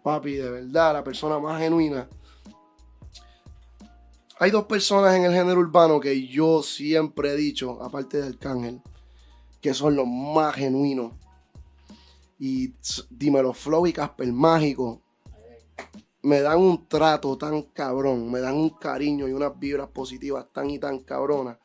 Papi, 0.02 0.36
de 0.36 0.50
verdad, 0.50 0.94
la 0.94 1.04
persona 1.04 1.38
más 1.40 1.60
genuina. 1.60 2.08
hay 4.40 4.50
dos 4.50 4.64
personas 4.64 5.14
en 5.18 5.26
el 5.26 5.34
género 5.34 5.60
urbano 5.60 6.00
que 6.00 6.26
yo 6.26 6.64
siempre 6.64 7.34
he 7.34 7.36
dicho, 7.36 7.84
aparte 7.84 8.22
de 8.22 8.28
Arcángel, 8.28 8.82
que 9.62 9.74
son 9.74 9.96
los 9.96 10.08
más 10.08 10.56
genuinos. 10.56 11.14
Y 12.38 12.74
dímelo, 13.10 13.54
Flow 13.54 13.86
y 13.88 13.94
Casper 13.94 14.32
Mágico 14.32 15.02
me 16.22 16.42
dan 16.42 16.60
un 16.60 16.88
trato 16.88 17.38
tan 17.38 17.62
cabrón, 17.64 18.32
me 18.32 18.40
dan 18.40 18.56
un 18.56 18.70
cariño 18.72 19.28
y 19.28 19.34
unas 19.34 19.58
vibras 19.58 19.90
positivas 19.90 20.48
tan 20.52 20.70
y 20.70 20.80
tan 20.80 21.00
cabronas 21.00 21.58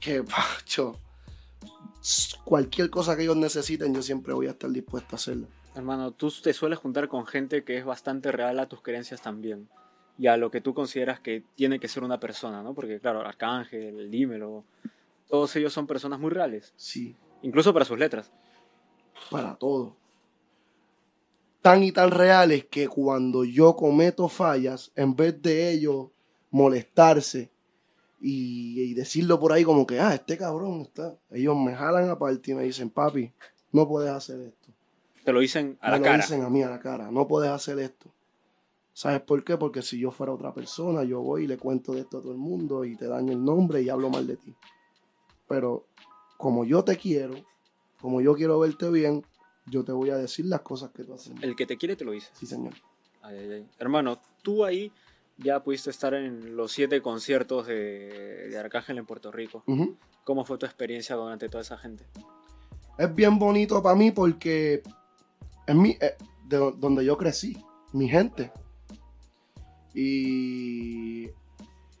que, 0.00 0.22
pacho, 0.24 0.98
cualquier 2.44 2.90
cosa 2.90 3.16
que 3.16 3.22
ellos 3.22 3.36
necesiten, 3.36 3.94
yo 3.94 4.02
siempre 4.02 4.34
voy 4.34 4.46
a 4.46 4.50
estar 4.50 4.70
dispuesto 4.70 5.14
a 5.14 5.16
hacerlo. 5.16 5.46
Hermano, 5.74 6.12
tú 6.12 6.32
te 6.42 6.52
sueles 6.52 6.78
juntar 6.78 7.08
con 7.08 7.26
gente 7.26 7.62
que 7.62 7.76
es 7.76 7.84
bastante 7.84 8.32
real 8.32 8.58
a 8.58 8.68
tus 8.68 8.82
creencias 8.82 9.20
también. 9.20 9.68
Y 10.18 10.26
a 10.26 10.36
lo 10.36 10.50
que 10.50 10.60
tú 10.60 10.74
consideras 10.74 11.20
que 11.20 11.44
tiene 11.54 11.78
que 11.78 11.86
ser 11.86 12.02
una 12.02 12.18
persona, 12.18 12.60
¿no? 12.62 12.74
Porque, 12.74 12.98
claro, 12.98 13.20
Arcángel, 13.20 14.10
Dímelo, 14.10 14.64
todos 15.28 15.54
ellos 15.56 15.72
son 15.72 15.86
personas 15.86 16.18
muy 16.18 16.30
reales. 16.30 16.72
Sí, 16.76 17.16
Incluso 17.42 17.72
para 17.72 17.84
sus 17.84 17.98
letras. 17.98 18.32
para 19.30 19.54
todo. 19.56 19.96
Tan 21.62 21.82
y 21.82 21.92
tan 21.92 22.10
reales 22.10 22.64
que 22.66 22.88
cuando 22.88 23.44
yo 23.44 23.76
cometo 23.76 24.28
fallas, 24.28 24.90
en 24.96 25.14
vez 25.14 25.40
de 25.42 25.70
ellos 25.70 26.08
molestarse 26.50 27.50
y, 28.20 28.80
y 28.80 28.94
decirlo 28.94 29.38
por 29.38 29.52
ahí 29.52 29.64
como 29.64 29.86
que, 29.86 30.00
ah, 30.00 30.14
este 30.14 30.36
cabrón 30.38 30.80
está, 30.82 31.16
ellos 31.30 31.56
me 31.56 31.74
jalan 31.74 32.08
aparte 32.10 32.50
y 32.50 32.54
me 32.54 32.62
dicen, 32.64 32.90
papi, 32.90 33.32
no 33.72 33.86
puedes 33.86 34.10
hacer 34.10 34.40
esto. 34.40 34.68
Te 35.24 35.32
lo 35.32 35.40
dicen 35.40 35.76
a 35.80 35.86
me 35.86 35.90
la 35.92 35.98
lo 35.98 36.04
cara. 36.04 36.16
dicen 36.16 36.42
a 36.42 36.48
mí 36.48 36.62
a 36.62 36.70
la 36.70 36.80
cara, 36.80 37.10
no 37.10 37.28
puedes 37.28 37.50
hacer 37.50 37.78
esto. 37.80 38.10
¿Sabes 38.92 39.20
por 39.20 39.44
qué? 39.44 39.56
Porque 39.56 39.82
si 39.82 39.98
yo 40.00 40.10
fuera 40.10 40.32
otra 40.32 40.52
persona, 40.52 41.04
yo 41.04 41.20
voy 41.20 41.44
y 41.44 41.46
le 41.46 41.58
cuento 41.58 41.92
de 41.92 42.00
esto 42.00 42.18
a 42.18 42.20
todo 42.22 42.32
el 42.32 42.38
mundo 42.38 42.84
y 42.84 42.96
te 42.96 43.06
daño 43.06 43.32
el 43.32 43.44
nombre 43.44 43.80
y 43.82 43.88
hablo 43.90 44.10
mal 44.10 44.26
de 44.26 44.36
ti. 44.36 44.54
Pero 45.48 45.86
como 46.36 46.64
yo 46.64 46.84
te 46.84 46.96
quiero, 46.96 47.34
como 48.00 48.20
yo 48.20 48.34
quiero 48.34 48.58
verte 48.58 48.90
bien, 48.90 49.24
yo 49.66 49.84
te 49.84 49.92
voy 49.92 50.10
a 50.10 50.16
decir 50.16 50.46
las 50.46 50.60
cosas 50.60 50.90
que 50.90 51.04
tú 51.04 51.14
haces. 51.14 51.32
El 51.42 51.56
que 51.56 51.66
te 51.66 51.76
quiere 51.76 51.96
te 51.96 52.04
lo 52.04 52.12
dice. 52.12 52.30
Sí, 52.34 52.46
señor. 52.46 52.74
Ay, 53.22 53.38
ay, 53.38 53.52
ay. 53.52 53.66
Hermano, 53.78 54.20
tú 54.42 54.64
ahí 54.64 54.92
ya 55.36 55.62
pudiste 55.62 55.90
estar 55.90 56.14
en 56.14 56.56
los 56.56 56.72
siete 56.72 57.00
conciertos 57.00 57.66
de, 57.66 58.48
de 58.48 58.58
Arcángel 58.58 58.98
en 58.98 59.06
Puerto 59.06 59.30
Rico. 59.30 59.64
¿Cómo 60.24 60.44
fue 60.44 60.58
tu 60.58 60.66
experiencia 60.66 61.16
durante 61.16 61.48
toda 61.48 61.62
esa 61.62 61.78
gente? 61.78 62.04
Es 62.98 63.14
bien 63.14 63.38
bonito 63.38 63.82
para 63.82 63.94
mí 63.94 64.10
porque 64.10 64.82
es 65.66 65.74
mi, 65.74 65.90
eh, 66.00 66.16
de 66.46 66.56
donde 66.76 67.04
yo 67.04 67.16
crecí, 67.16 67.56
mi 67.92 68.08
gente. 68.08 68.52
Y 69.94 71.28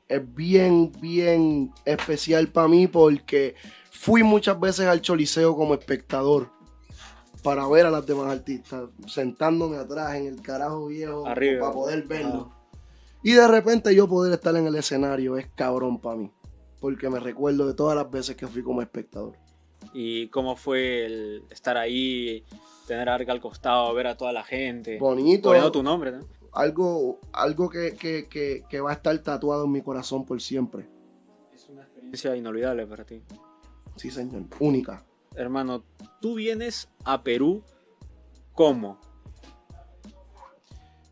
es 0.08 0.34
bien, 0.34 0.90
bien 1.00 1.72
especial 1.84 2.48
para 2.48 2.68
mí 2.68 2.86
porque 2.86 3.54
fui 3.90 4.22
muchas 4.22 4.58
veces 4.58 4.86
al 4.86 5.00
Choliseo 5.00 5.54
como 5.54 5.74
espectador 5.74 6.50
para 7.42 7.66
ver 7.68 7.86
a 7.86 7.90
las 7.90 8.04
demás 8.06 8.32
artistas, 8.32 8.88
sentándome 9.06 9.76
atrás 9.76 10.16
en 10.16 10.26
el 10.26 10.42
carajo 10.42 10.86
viejo 10.86 11.26
Arriba. 11.26 11.60
para 11.60 11.72
poder 11.72 12.02
verlo. 12.04 12.50
Y 13.22 13.32
de 13.32 13.46
repente 13.46 13.94
yo 13.94 14.08
poder 14.08 14.32
estar 14.32 14.56
en 14.56 14.66
el 14.66 14.74
escenario 14.74 15.36
es 15.36 15.46
cabrón 15.54 16.00
para 16.00 16.16
mí, 16.16 16.32
porque 16.80 17.08
me 17.08 17.20
recuerdo 17.20 17.66
de 17.66 17.74
todas 17.74 17.96
las 17.96 18.10
veces 18.10 18.36
que 18.36 18.46
fui 18.46 18.62
como 18.62 18.82
espectador. 18.82 19.36
¿Y 19.92 20.28
cómo 20.28 20.56
fue 20.56 21.06
el 21.06 21.42
estar 21.50 21.76
ahí, 21.76 22.44
tener 22.86 23.08
a 23.08 23.14
Arca 23.14 23.32
al 23.32 23.40
costado, 23.40 23.92
ver 23.94 24.08
a 24.08 24.16
toda 24.16 24.32
la 24.32 24.44
gente? 24.44 24.98
Bonito. 24.98 25.48
Poniendo 25.50 25.72
tu 25.72 25.82
nombre, 25.82 26.12
¿no? 26.12 26.26
Algo, 26.58 27.20
algo 27.32 27.68
que, 27.70 27.94
que- 27.94 28.26
que- 28.28 28.64
que 28.68 28.80
va 28.80 28.90
a 28.90 28.94
estar 28.94 29.16
tatuado 29.20 29.64
en 29.66 29.72
mi 29.72 29.80
corazón 29.82 30.24
por 30.26 30.40
siempre. 30.40 30.88
Es 31.54 31.68
una 31.68 31.82
experiencia 31.82 32.34
inolvidable 32.36 32.86
para 32.86 33.04
ti. 33.04 33.22
Sí, 33.96 34.10
señor. 34.10 34.42
Única. 34.60 35.04
Hermano, 35.36 35.84
tú 36.20 36.34
vienes 36.34 36.88
a 37.04 37.22
Perú 37.22 37.62
¿cómo? 38.54 38.98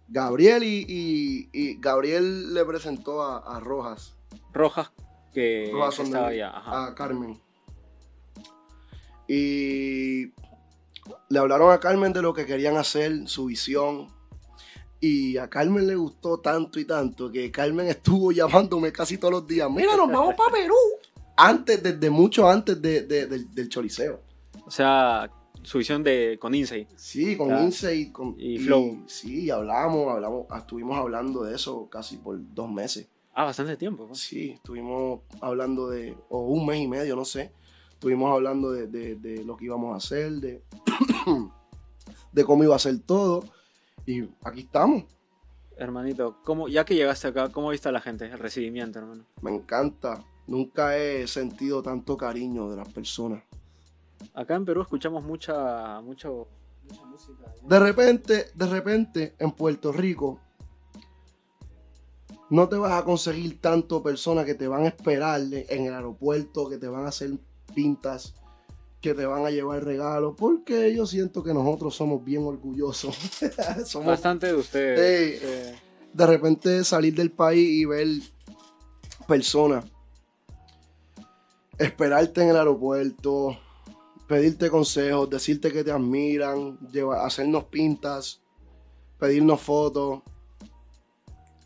Gabriel 0.08 0.62
y, 0.64 0.84
y- 0.88 1.48
y 1.52 1.80
Gabriel 1.80 2.52
le 2.54 2.64
presentó 2.64 3.22
a, 3.22 3.38
a 3.38 3.60
Rojas, 3.60 4.16
Rojas 4.52 4.92
que, 5.32 5.70
Rojas 5.72 5.98
estaba 6.00 6.28
allá. 6.28 6.56
Ajá. 6.56 6.86
a 6.86 6.94
Carmen. 6.94 7.40
Y 9.28 10.26
le 11.28 11.38
hablaron 11.38 11.72
a 11.72 11.78
Carmen 11.80 12.12
de 12.12 12.22
lo 12.22 12.32
que 12.34 12.46
querían 12.46 12.76
hacer, 12.76 13.28
su 13.28 13.46
visión. 13.46 14.08
Y 15.00 15.36
a 15.36 15.48
Carmen 15.48 15.86
le 15.86 15.94
gustó 15.94 16.38
tanto 16.38 16.80
y 16.80 16.84
tanto 16.86 17.30
que 17.30 17.50
Carmen 17.50 17.86
estuvo 17.88 18.32
llamándome 18.32 18.90
casi 18.92 19.18
todos 19.18 19.32
los 19.32 19.46
días. 19.46 19.70
Mira, 19.70 19.96
nos 19.96 20.10
vamos 20.10 20.34
para 20.34 20.52
Perú. 20.52 20.74
Antes, 21.36 21.82
desde 21.82 22.08
mucho 22.10 22.48
antes 22.48 22.80
de- 22.80 23.02
de- 23.02 23.26
del, 23.26 23.54
del 23.54 23.68
Choliseo. 23.68 24.20
O 24.64 24.70
sea, 24.70 25.30
su 25.62 25.78
visión 25.78 26.02
de 26.02 26.38
con 26.40 26.54
Insei. 26.54 26.86
Sí, 26.96 27.36
con. 27.36 27.50
Ince 27.62 27.94
y 27.94 28.10
con 28.10 28.34
Y 28.38 28.58
Flow. 28.58 29.02
Sí, 29.06 29.50
hablamos, 29.50 30.08
hablamos, 30.12 30.46
estuvimos 30.56 30.96
hablando 30.98 31.42
de 31.44 31.54
eso 31.56 31.88
casi 31.90 32.16
por 32.16 32.38
dos 32.54 32.70
meses. 32.70 33.06
Ah, 33.34 33.44
bastante 33.44 33.76
tiempo. 33.76 34.06
pues. 34.06 34.18
Sí, 34.20 34.52
estuvimos 34.52 35.20
hablando 35.42 35.90
de, 35.90 36.16
o 36.30 36.40
un 36.46 36.64
mes 36.64 36.80
y 36.80 36.88
medio, 36.88 37.14
no 37.16 37.24
sé. 37.26 37.52
Estuvimos 37.92 38.32
hablando 38.32 38.72
de, 38.72 38.86
de- 38.86 39.16
de 39.16 39.44
lo 39.44 39.56
que 39.58 39.66
íbamos 39.66 39.92
a 39.92 39.98
hacer, 39.98 40.32
de, 40.32 40.62
de 42.32 42.44
cómo 42.44 42.64
iba 42.64 42.74
a 42.76 42.78
ser 42.78 42.98
todo. 43.00 43.44
Y 44.06 44.28
aquí 44.44 44.60
estamos. 44.60 45.04
Hermanito, 45.76 46.38
¿cómo, 46.44 46.68
ya 46.68 46.84
que 46.84 46.94
llegaste 46.94 47.28
acá, 47.28 47.50
¿cómo 47.50 47.70
viste 47.70 47.88
a 47.88 47.92
la 47.92 48.00
gente? 48.00 48.24
El 48.24 48.38
recibimiento, 48.38 48.98
hermano. 48.98 49.26
Me 49.42 49.54
encanta. 49.54 50.24
Nunca 50.46 50.96
he 50.96 51.26
sentido 51.26 51.82
tanto 51.82 52.16
cariño 52.16 52.70
de 52.70 52.76
las 52.76 52.88
personas. 52.92 53.42
Acá 54.32 54.54
en 54.54 54.64
Perú 54.64 54.82
escuchamos 54.82 55.24
mucha, 55.24 56.00
mucho, 56.00 56.46
mucha 56.88 57.04
música. 57.04 57.52
De 57.62 57.78
repente, 57.80 58.46
de 58.54 58.66
repente, 58.66 59.34
en 59.38 59.50
Puerto 59.50 59.92
Rico, 59.92 60.40
no 62.48 62.68
te 62.68 62.76
vas 62.76 62.92
a 62.92 63.04
conseguir 63.04 63.60
tanto 63.60 64.02
personas 64.02 64.44
que 64.44 64.54
te 64.54 64.68
van 64.68 64.84
a 64.84 64.88
esperar 64.88 65.40
en 65.40 65.86
el 65.86 65.92
aeropuerto, 65.92 66.68
que 66.68 66.78
te 66.78 66.86
van 66.86 67.04
a 67.04 67.08
hacer 67.08 67.32
pintas, 67.74 68.34
que 69.06 69.14
te 69.14 69.24
van 69.24 69.46
a 69.46 69.50
llevar 69.50 69.84
regalos, 69.84 70.34
porque 70.36 70.92
yo 70.92 71.06
siento 71.06 71.40
que 71.44 71.54
nosotros 71.54 71.94
somos 71.94 72.24
bien 72.24 72.44
orgullosos. 72.44 73.16
somos, 73.86 74.08
Bastante 74.08 74.48
de 74.48 74.54
ustedes. 74.54 75.42
Eh, 75.44 75.74
de 76.12 76.26
repente 76.26 76.82
salir 76.82 77.14
del 77.14 77.30
país 77.30 77.68
y 77.70 77.84
ver 77.84 78.08
personas, 79.28 79.84
esperarte 81.78 82.42
en 82.42 82.48
el 82.48 82.56
aeropuerto, 82.56 83.56
pedirte 84.26 84.70
consejos, 84.70 85.30
decirte 85.30 85.72
que 85.72 85.84
te 85.84 85.92
admiran, 85.92 86.76
llevar, 86.90 87.24
hacernos 87.24 87.62
pintas, 87.66 88.42
pedirnos 89.20 89.60
fotos. 89.60 90.20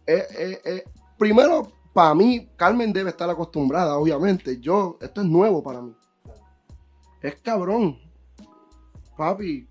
Eh, 0.07 0.27
eh, 0.37 0.61
eh, 0.63 0.85
primero, 1.17 1.73
para 1.95 2.15
mí, 2.15 2.51
Carmen 2.55 2.93
debe 2.93 3.09
estar 3.09 3.31
acostumbrada, 3.31 3.97
obviamente. 3.97 4.61
Yo, 4.61 4.99
esto 5.01 5.23
es 5.23 5.27
nuevo 5.27 5.63
para 5.63 5.81
mí. 5.81 5.97
Es 7.23 7.37
cabrón. 7.37 7.99
Papi, 9.17 9.67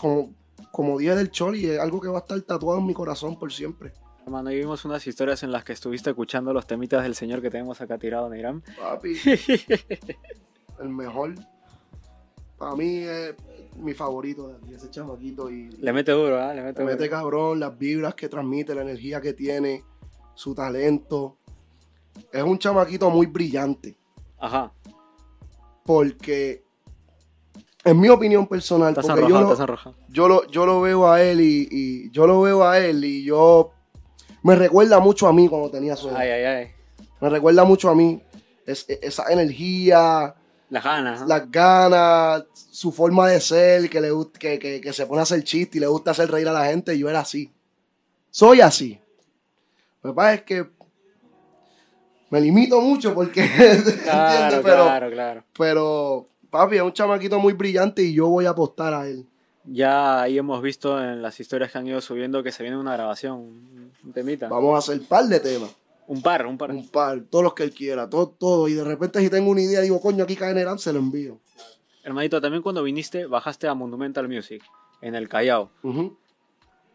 como, 0.00 0.32
como 0.70 0.98
dije 0.98 1.14
del 1.16 1.30
Choli, 1.30 1.66
es 1.66 1.80
algo 1.80 2.00
que 2.00 2.08
va 2.08 2.18
a 2.18 2.20
estar 2.20 2.40
tatuado 2.42 2.78
en 2.78 2.86
mi 2.86 2.94
corazón 2.94 3.38
por 3.38 3.52
siempre. 3.52 3.92
hermano, 4.24 4.50
vimos 4.50 4.84
unas 4.84 5.04
historias 5.06 5.42
en 5.42 5.50
las 5.50 5.64
que 5.64 5.72
estuviste 5.72 6.10
escuchando 6.10 6.52
los 6.52 6.66
temitas 6.66 7.02
del 7.02 7.14
señor 7.14 7.42
que 7.42 7.50
tenemos 7.50 7.80
acá 7.80 7.98
tirado 7.98 8.32
en 8.32 8.38
Irán. 8.38 8.62
Papi, 8.78 9.14
el 10.80 10.88
mejor. 10.88 11.34
Para 12.56 12.76
mí 12.76 12.98
es 12.98 13.34
mi 13.76 13.94
favorito 13.94 14.48
de 14.48 14.76
ese 14.76 14.90
chamaquito. 14.90 15.50
Y 15.50 15.70
Le 15.70 15.92
mete 15.92 16.12
duro, 16.12 16.38
¿ah? 16.38 16.52
Le 16.54 16.62
mete 16.62 16.80
le 16.80 16.84
duro. 16.84 16.96
mete 16.96 17.10
cabrón, 17.10 17.58
las 17.58 17.76
vibras 17.76 18.14
que 18.14 18.28
transmite, 18.28 18.74
la 18.74 18.82
energía 18.82 19.20
que 19.20 19.32
tiene, 19.32 19.82
su 20.34 20.54
talento. 20.54 21.38
Es 22.30 22.42
un 22.42 22.58
chamaquito 22.58 23.08
muy 23.10 23.26
brillante. 23.26 23.96
Ajá. 24.38 24.72
Porque, 25.84 26.62
en 27.84 27.98
mi 28.00 28.08
opinión 28.08 28.46
personal, 28.46 28.90
Estás 28.90 29.06
porque 29.06 29.22
yo 29.28 29.38
enrojado, 29.40 29.94
lo, 30.08 30.12
yo 30.12 30.28
lo, 30.28 30.46
yo 30.50 30.66
lo 30.66 30.80
veo 30.80 31.10
a 31.10 31.22
él 31.22 31.40
y, 31.40 31.68
y 31.70 32.10
yo 32.10 32.26
lo 32.26 32.40
veo 32.42 32.64
a 32.66 32.78
él 32.78 33.04
y 33.04 33.24
yo 33.24 33.70
me 34.42 34.54
recuerda 34.56 35.00
mucho 35.00 35.26
a 35.26 35.32
mí 35.32 35.48
cuando 35.48 35.70
tenía 35.70 35.96
su 35.96 36.08
edad. 36.08 36.18
Ay, 36.18 36.30
ay, 36.30 36.44
ay. 36.44 36.70
Me 37.20 37.28
recuerda 37.28 37.64
mucho 37.64 37.88
a 37.90 37.94
mí. 37.94 38.22
Es- 38.66 38.86
esa 38.88 39.30
energía, 39.32 40.34
Las 40.68 40.84
ganas. 40.84 41.26
las 41.26 41.50
ganas, 41.50 42.44
su 42.70 42.92
forma 42.92 43.26
de 43.28 43.40
ser, 43.40 43.90
que, 43.90 44.00
le, 44.00 44.10
que, 44.38 44.58
que, 44.58 44.80
que 44.80 44.92
se 44.92 45.06
pone 45.06 45.20
a 45.20 45.22
hacer 45.22 45.42
chiste 45.44 45.78
y 45.78 45.80
le 45.80 45.86
gusta 45.86 46.12
hacer 46.12 46.30
reír 46.30 46.48
a 46.48 46.52
la 46.52 46.66
gente. 46.66 46.96
Yo 46.98 47.08
era 47.10 47.20
así. 47.20 47.52
Soy 48.30 48.60
así. 48.60 49.00
Lo 50.02 50.12
que 50.12 50.14
pasa 50.14 50.34
es 50.34 50.42
que 50.42 50.70
me 52.30 52.40
limito 52.40 52.80
mucho 52.80 53.14
porque. 53.14 53.42
Claro, 54.04 54.60
Pero, 54.62 54.84
claro, 54.84 55.10
claro. 55.10 55.44
pero, 55.56 56.26
papi, 56.50 56.76
es 56.76 56.82
un 56.82 56.92
chamaquito 56.92 57.38
muy 57.38 57.52
brillante 57.52 58.02
y 58.02 58.12
yo 58.14 58.28
voy 58.28 58.46
a 58.46 58.50
apostar 58.50 58.94
a 58.94 59.06
él. 59.06 59.26
Ya 59.64 60.22
ahí 60.22 60.38
hemos 60.38 60.62
visto 60.62 60.98
en 61.02 61.20
las 61.22 61.38
historias 61.38 61.70
que 61.70 61.78
han 61.78 61.86
ido 61.86 62.00
subiendo 62.00 62.42
que 62.42 62.50
se 62.50 62.62
viene 62.62 62.78
una 62.78 62.94
grabación, 62.94 63.32
un- 63.36 64.12
temita. 64.14 64.48
Vamos 64.48 64.74
a 64.74 64.78
hacer 64.78 65.06
par 65.06 65.24
de 65.26 65.38
temas. 65.40 65.70
Un 66.06 66.22
par, 66.22 66.44
un 66.46 66.58
par. 66.58 66.70
un 66.72 66.88
par, 66.88 67.20
todos 67.30 67.44
los 67.44 67.54
que 67.54 67.62
él 67.62 67.72
quiera, 67.72 68.08
todo, 68.10 68.28
todo. 68.30 68.66
Y 68.66 68.72
de 68.74 68.82
repente 68.82 69.20
si 69.20 69.30
tengo 69.30 69.50
una 69.50 69.60
idea, 69.60 69.80
digo, 69.80 70.00
coño, 70.00 70.24
aquí 70.24 70.34
cae 70.34 70.50
en 70.50 70.58
el 70.58 70.66
app, 70.68 70.78
se 70.78 70.92
lo 70.92 70.98
envío. 70.98 71.38
Hermanito, 72.02 72.40
también 72.40 72.62
cuando 72.62 72.82
viniste, 72.82 73.26
bajaste 73.26 73.68
a 73.68 73.74
Monumental 73.74 74.26
Music, 74.28 74.62
en 75.02 75.14
el 75.14 75.28
Callao. 75.28 75.70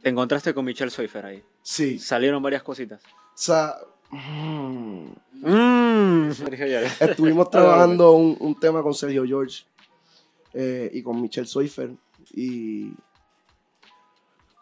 Te 0.01 0.09
encontraste 0.09 0.53
con 0.53 0.65
Michelle 0.65 0.91
Soifer 0.91 1.25
ahí. 1.25 1.43
Sí. 1.61 1.97
Salieron 1.99 2.43
varias 2.43 2.63
cositas. 2.63 3.01
O 3.03 3.07
sea, 3.35 3.75
mm, 4.09 5.05
Llores. 5.45 7.01
estuvimos 7.01 7.49
trabajando 7.51 8.11
un, 8.13 8.37
un 8.39 8.59
tema 8.59 8.81
con 8.81 8.93
Sergio 8.93 9.25
George 9.25 9.63
eh, 10.53 10.89
y 10.93 11.03
con 11.03 11.21
Michelle 11.21 11.47
Soifer. 11.47 11.91
Y 12.33 12.91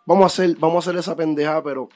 vamos 0.06 0.24
a 0.24 0.26
hacer, 0.28 0.56
vamos 0.58 0.76
a 0.76 0.90
hacer 0.90 1.00
esa 1.00 1.16
pendeja, 1.16 1.64
pero 1.64 1.90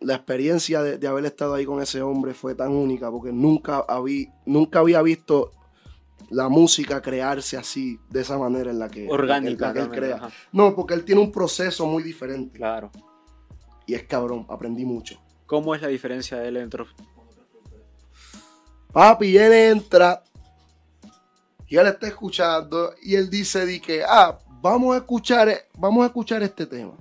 la 0.00 0.14
experiencia 0.14 0.82
de, 0.82 0.98
de 0.98 1.06
haber 1.08 1.24
estado 1.26 1.54
ahí 1.54 1.64
con 1.64 1.82
ese 1.82 2.02
hombre 2.02 2.32
fue 2.34 2.54
tan 2.54 2.70
única 2.70 3.10
porque 3.10 3.32
nunca 3.32 3.84
había, 3.88 4.28
nunca 4.46 4.78
había 4.78 5.02
visto 5.02 5.50
la 6.30 6.48
música 6.48 7.00
crearse 7.00 7.56
así, 7.56 7.98
de 8.10 8.20
esa 8.20 8.38
manera 8.38 8.70
en 8.70 8.78
la 8.78 8.88
que, 8.88 9.04
en 9.04 9.10
Orgánica. 9.10 9.68
la 9.68 9.72
que 9.72 9.80
él 9.80 9.88
crea. 9.90 10.16
ajá. 10.16 10.30
No, 10.52 10.74
porque 10.74 10.94
él 10.94 11.04
tiene 11.04 11.20
un 11.20 11.32
proceso 11.32 11.86
muy 11.86 12.02
diferente. 12.02 12.58
Claro. 12.58 12.90
Y 13.86 13.94
es 13.94 14.04
cabrón, 14.04 14.46
aprendí 14.48 14.84
mucho. 14.84 15.18
¿Cómo 15.46 15.74
es 15.74 15.80
la 15.80 15.88
diferencia 15.88 16.38
de 16.38 16.48
él 16.48 16.56
entre... 16.58 16.84
Papi, 18.92 19.36
él 19.36 19.52
entra 19.52 20.22
y 21.66 21.76
él 21.76 21.86
está 21.86 22.06
escuchando 22.08 22.92
y 23.02 23.14
él 23.14 23.28
dice 23.28 23.66
di 23.66 23.80
que, 23.80 24.02
ah, 24.06 24.38
vamos 24.62 24.94
a 24.94 24.98
escuchar, 24.98 25.48
e- 25.48 25.66
vamos 25.76 26.02
a 26.02 26.06
escuchar 26.06 26.42
este 26.42 26.66
tema. 26.66 26.94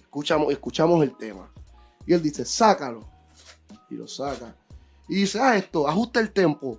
Escuchamos, 0.00 0.52
escuchamos 0.52 1.02
el 1.02 1.16
tema. 1.16 1.50
Y 2.06 2.12
él 2.12 2.22
dice, 2.22 2.44
sácalo. 2.44 3.00
Y 3.90 3.94
lo 3.94 4.06
saca. 4.06 4.54
Y 5.08 5.16
dice, 5.16 5.40
ah, 5.40 5.56
esto, 5.56 5.88
ajusta 5.88 6.20
el 6.20 6.30
tempo. 6.32 6.78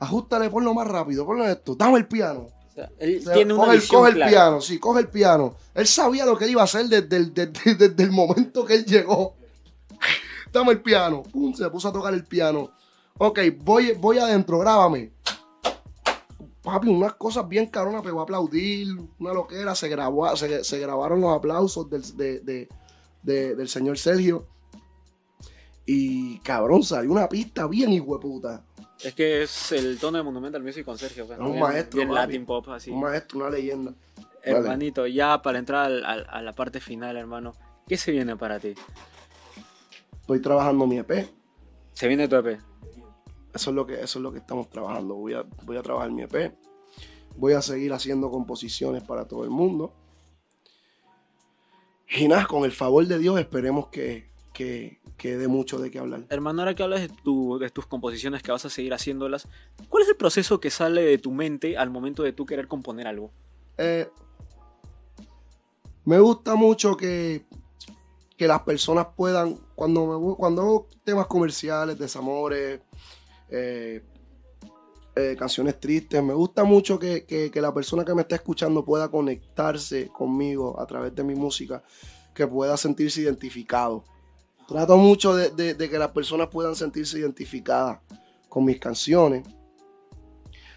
Ajustale, 0.00 0.48
ponlo 0.50 0.74
más 0.74 0.86
rápido, 0.86 1.24
ponlo 1.26 1.46
esto. 1.48 1.74
Dame 1.74 1.98
el 1.98 2.06
piano. 2.06 2.48
O 2.68 2.72
sea, 2.74 2.90
él 2.98 3.18
O 3.20 3.24
sea, 3.24 3.32
tiene 3.34 3.54
una 3.54 3.62
coge, 3.64 3.74
el- 3.74 3.80
visión 3.80 3.98
coge 4.00 4.10
el 4.10 4.14
clara. 4.16 4.30
piano, 4.30 4.60
sí, 4.60 4.78
coge 4.78 5.00
el 5.00 5.08
piano. 5.08 5.56
Él 5.74 5.86
sabía 5.86 6.24
lo 6.26 6.36
que 6.38 6.44
él 6.44 6.50
iba 6.52 6.60
a 6.60 6.64
hacer 6.64 6.86
desde 6.86 7.16
el, 7.16 7.34
desde- 7.34 7.74
desde 7.74 8.02
el 8.04 8.12
momento 8.12 8.64
que 8.64 8.74
él 8.74 8.84
llegó. 8.84 9.34
Dame 10.52 10.72
el 10.72 10.82
piano. 10.82 11.22
Pum, 11.24 11.52
se 11.54 11.68
puso 11.70 11.88
a 11.88 11.92
tocar 11.92 12.14
el 12.14 12.24
piano. 12.24 12.70
Ok, 13.18 13.40
voy, 13.58 13.92
voy 13.92 14.18
adentro, 14.18 14.58
grábame. 14.58 15.12
Papi, 16.62 16.88
unas 16.88 17.14
cosas 17.14 17.48
bien 17.48 17.66
caronas, 17.66 18.02
pegó 18.02 18.20
a 18.20 18.22
aplaudir, 18.24 18.88
una 19.18 19.32
loquera, 19.32 19.74
se, 19.74 19.88
grabó, 19.88 20.34
se, 20.36 20.62
se 20.64 20.78
grabaron 20.78 21.20
los 21.20 21.34
aplausos 21.36 21.88
del, 21.88 22.02
de- 22.16 22.40
de- 22.40 22.68
de- 23.22 23.54
del 23.56 23.68
señor 23.68 23.98
Sergio. 23.98 24.46
Y 25.86 26.38
cabrón, 26.40 26.82
salió 26.82 27.10
una 27.12 27.28
pista 27.28 27.66
bien 27.66 27.92
hijueputa. 27.92 28.62
Es 29.02 29.14
que 29.14 29.42
es 29.42 29.72
el 29.72 29.98
tono 29.98 30.18
de 30.18 30.24
Monumental 30.24 30.62
Music 30.62 30.84
con 30.84 30.98
Sergio. 30.98 31.26
pues, 31.26 31.38
Es 31.38 31.44
un 31.44 31.52
bien- 31.52 31.62
maestro, 31.62 31.96
Bien 31.96 32.08
papi. 32.08 32.20
Latin 32.20 32.46
pop, 32.46 32.68
así. 32.68 32.90
Un 32.90 33.00
maestro, 33.00 33.38
una 33.38 33.50
leyenda. 33.50 33.94
Hermanito, 34.42 35.06
ya 35.06 35.40
para 35.42 35.58
entrar 35.58 35.86
al- 35.86 36.04
al- 36.04 36.26
a 36.28 36.42
la 36.42 36.52
parte 36.54 36.80
final, 36.80 37.16
hermano, 37.16 37.54
¿qué 37.86 37.96
se 37.96 38.12
viene 38.12 38.36
para 38.36 38.60
ti? 38.60 38.74
Estoy 40.20 40.40
trabajando 40.40 40.86
mi 40.86 40.98
EP. 40.98 41.28
Se 41.92 42.06
viene 42.06 42.28
tu 42.28 42.36
EP. 42.36 42.58
Eso 43.54 43.70
es 43.70 43.76
lo 43.76 43.86
que, 43.86 43.94
eso 43.94 44.18
es 44.18 44.22
lo 44.22 44.32
que 44.32 44.38
estamos 44.38 44.68
trabajando. 44.70 45.14
Voy 45.14 45.34
a, 45.34 45.44
voy 45.64 45.76
a 45.76 45.82
trabajar 45.82 46.10
mi 46.10 46.22
EP. 46.22 46.54
Voy 47.36 47.52
a 47.52 47.62
seguir 47.62 47.92
haciendo 47.92 48.30
composiciones 48.30 49.02
para 49.02 49.26
todo 49.26 49.44
el 49.44 49.50
mundo. 49.50 49.92
Y 52.10 52.26
nada, 52.28 52.46
con 52.46 52.64
el 52.64 52.72
favor 52.72 53.06
de 53.06 53.18
Dios 53.18 53.38
esperemos 53.38 53.88
que, 53.88 54.30
que, 54.52 54.98
que 55.16 55.36
dé 55.36 55.46
mucho 55.46 55.78
de 55.78 55.90
qué 55.90 55.98
hablar. 55.98 56.24
Hermano, 56.30 56.62
ahora 56.62 56.74
que 56.74 56.82
hablas 56.82 57.00
de, 57.02 57.08
tu- 57.08 57.58
de 57.58 57.70
tus 57.70 57.86
composiciones 57.86 58.42
que 58.42 58.50
vas 58.50 58.64
a 58.64 58.70
seguir 58.70 58.94
haciéndolas, 58.94 59.46
¿cuál 59.88 60.02
es 60.04 60.08
el 60.08 60.16
proceso 60.16 60.58
que 60.58 60.70
sale 60.70 61.02
de 61.02 61.18
tu 61.18 61.30
mente 61.32 61.76
al 61.76 61.90
momento 61.90 62.22
de 62.22 62.32
tú 62.32 62.46
querer 62.46 62.66
componer 62.66 63.06
algo? 63.06 63.30
Eh, 63.76 64.08
me 66.04 66.18
gusta 66.18 66.54
mucho 66.54 66.96
que, 66.96 67.44
que 68.36 68.46
las 68.48 68.62
personas 68.62 69.08
puedan, 69.14 69.56
cuando, 69.74 70.06
me, 70.20 70.36
cuando 70.36 70.62
hago 70.62 70.86
temas 71.04 71.26
comerciales, 71.26 71.98
desamores, 71.98 72.80
eh, 73.50 74.02
eh, 75.16 75.36
canciones 75.38 75.80
tristes, 75.80 76.22
me 76.22 76.34
gusta 76.34 76.64
mucho 76.64 76.98
que, 76.98 77.24
que- 77.24 77.60
la 77.60 77.74
persona 77.74 78.04
que 78.04 78.14
me 78.14 78.22
está 78.22 78.36
escuchando 78.36 78.84
pueda 78.84 79.08
conectarse 79.10 80.08
conmigo 80.08 80.78
a 80.80 80.86
través 80.86 81.14
de 81.14 81.24
mi 81.24 81.34
música, 81.34 81.82
que 82.34 82.46
pueda 82.46 82.76
sentirse 82.76 83.20
identificado. 83.22 84.04
Trato 84.68 84.96
mucho 84.96 85.34
de 85.34 85.76
que 85.76 85.98
las 85.98 86.10
personas 86.12 86.48
puedan 86.48 86.76
sentirse 86.76 87.18
identificadas 87.18 88.00
con 88.48 88.64
mis 88.64 88.78
canciones. 88.78 89.42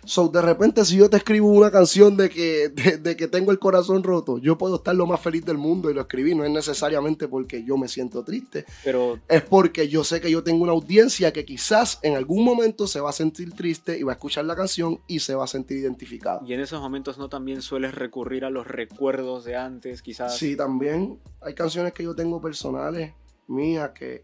So, 0.05 0.27
de 0.29 0.41
repente, 0.41 0.83
si 0.85 0.97
yo 0.97 1.09
te 1.09 1.17
escribo 1.17 1.47
una 1.47 1.71
canción 1.71 2.17
de 2.17 2.29
que, 2.29 2.69
de, 2.69 2.97
de 2.97 3.15
que 3.15 3.27
tengo 3.27 3.51
el 3.51 3.59
corazón 3.59 4.03
roto, 4.03 4.37
yo 4.39 4.57
puedo 4.57 4.75
estar 4.75 4.95
lo 4.95 5.05
más 5.05 5.19
feliz 5.21 5.45
del 5.45 5.57
mundo 5.57 5.89
y 5.89 5.93
lo 5.93 6.01
escribí. 6.01 6.35
No 6.35 6.43
es 6.43 6.51
necesariamente 6.51 7.27
porque 7.27 7.63
yo 7.63 7.77
me 7.77 7.87
siento 7.87 8.23
triste, 8.23 8.65
Pero 8.83 9.19
es 9.27 9.41
porque 9.43 9.87
yo 9.87 10.03
sé 10.03 10.21
que 10.21 10.31
yo 10.31 10.43
tengo 10.43 10.63
una 10.63 10.71
audiencia 10.71 11.31
que 11.33 11.45
quizás 11.45 11.99
en 12.01 12.15
algún 12.15 12.43
momento 12.43 12.87
se 12.87 12.99
va 12.99 13.09
a 13.09 13.13
sentir 13.13 13.53
triste 13.53 13.97
y 13.97 14.03
va 14.03 14.13
a 14.13 14.15
escuchar 14.15 14.45
la 14.45 14.55
canción 14.55 14.99
y 15.07 15.19
se 15.19 15.35
va 15.35 15.43
a 15.43 15.47
sentir 15.47 15.77
identificada. 15.77 16.41
y 16.45 16.53
en 16.53 16.59
esos 16.59 16.81
momentos 16.81 17.17
no 17.17 17.29
también 17.29 17.61
sueles 17.61 17.93
recurrir 17.93 18.45
a 18.45 18.49
los 18.49 18.67
recuerdos 18.67 19.43
de 19.43 19.55
antes, 19.55 20.01
quizás. 20.01 20.37
Sí, 20.37 20.55
también 20.55 21.19
hay 21.41 21.53
canciones 21.53 21.93
que 21.93 22.03
yo 22.03 22.15
tengo 22.15 22.41
personales 22.41 23.13
mías 23.47 23.91
que 23.91 24.23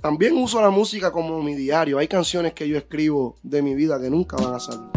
también 0.00 0.36
uso 0.36 0.60
la 0.60 0.70
música 0.70 1.12
como 1.12 1.42
mi 1.42 1.54
diario. 1.54 1.98
Hay 1.98 2.08
canciones 2.08 2.54
que 2.54 2.66
yo 2.68 2.76
escribo 2.76 3.36
de 3.42 3.62
mi 3.62 3.74
vida 3.74 4.00
que 4.00 4.10
nunca 4.10 4.36
van 4.36 4.54
a 4.54 4.60
salir. 4.60 4.88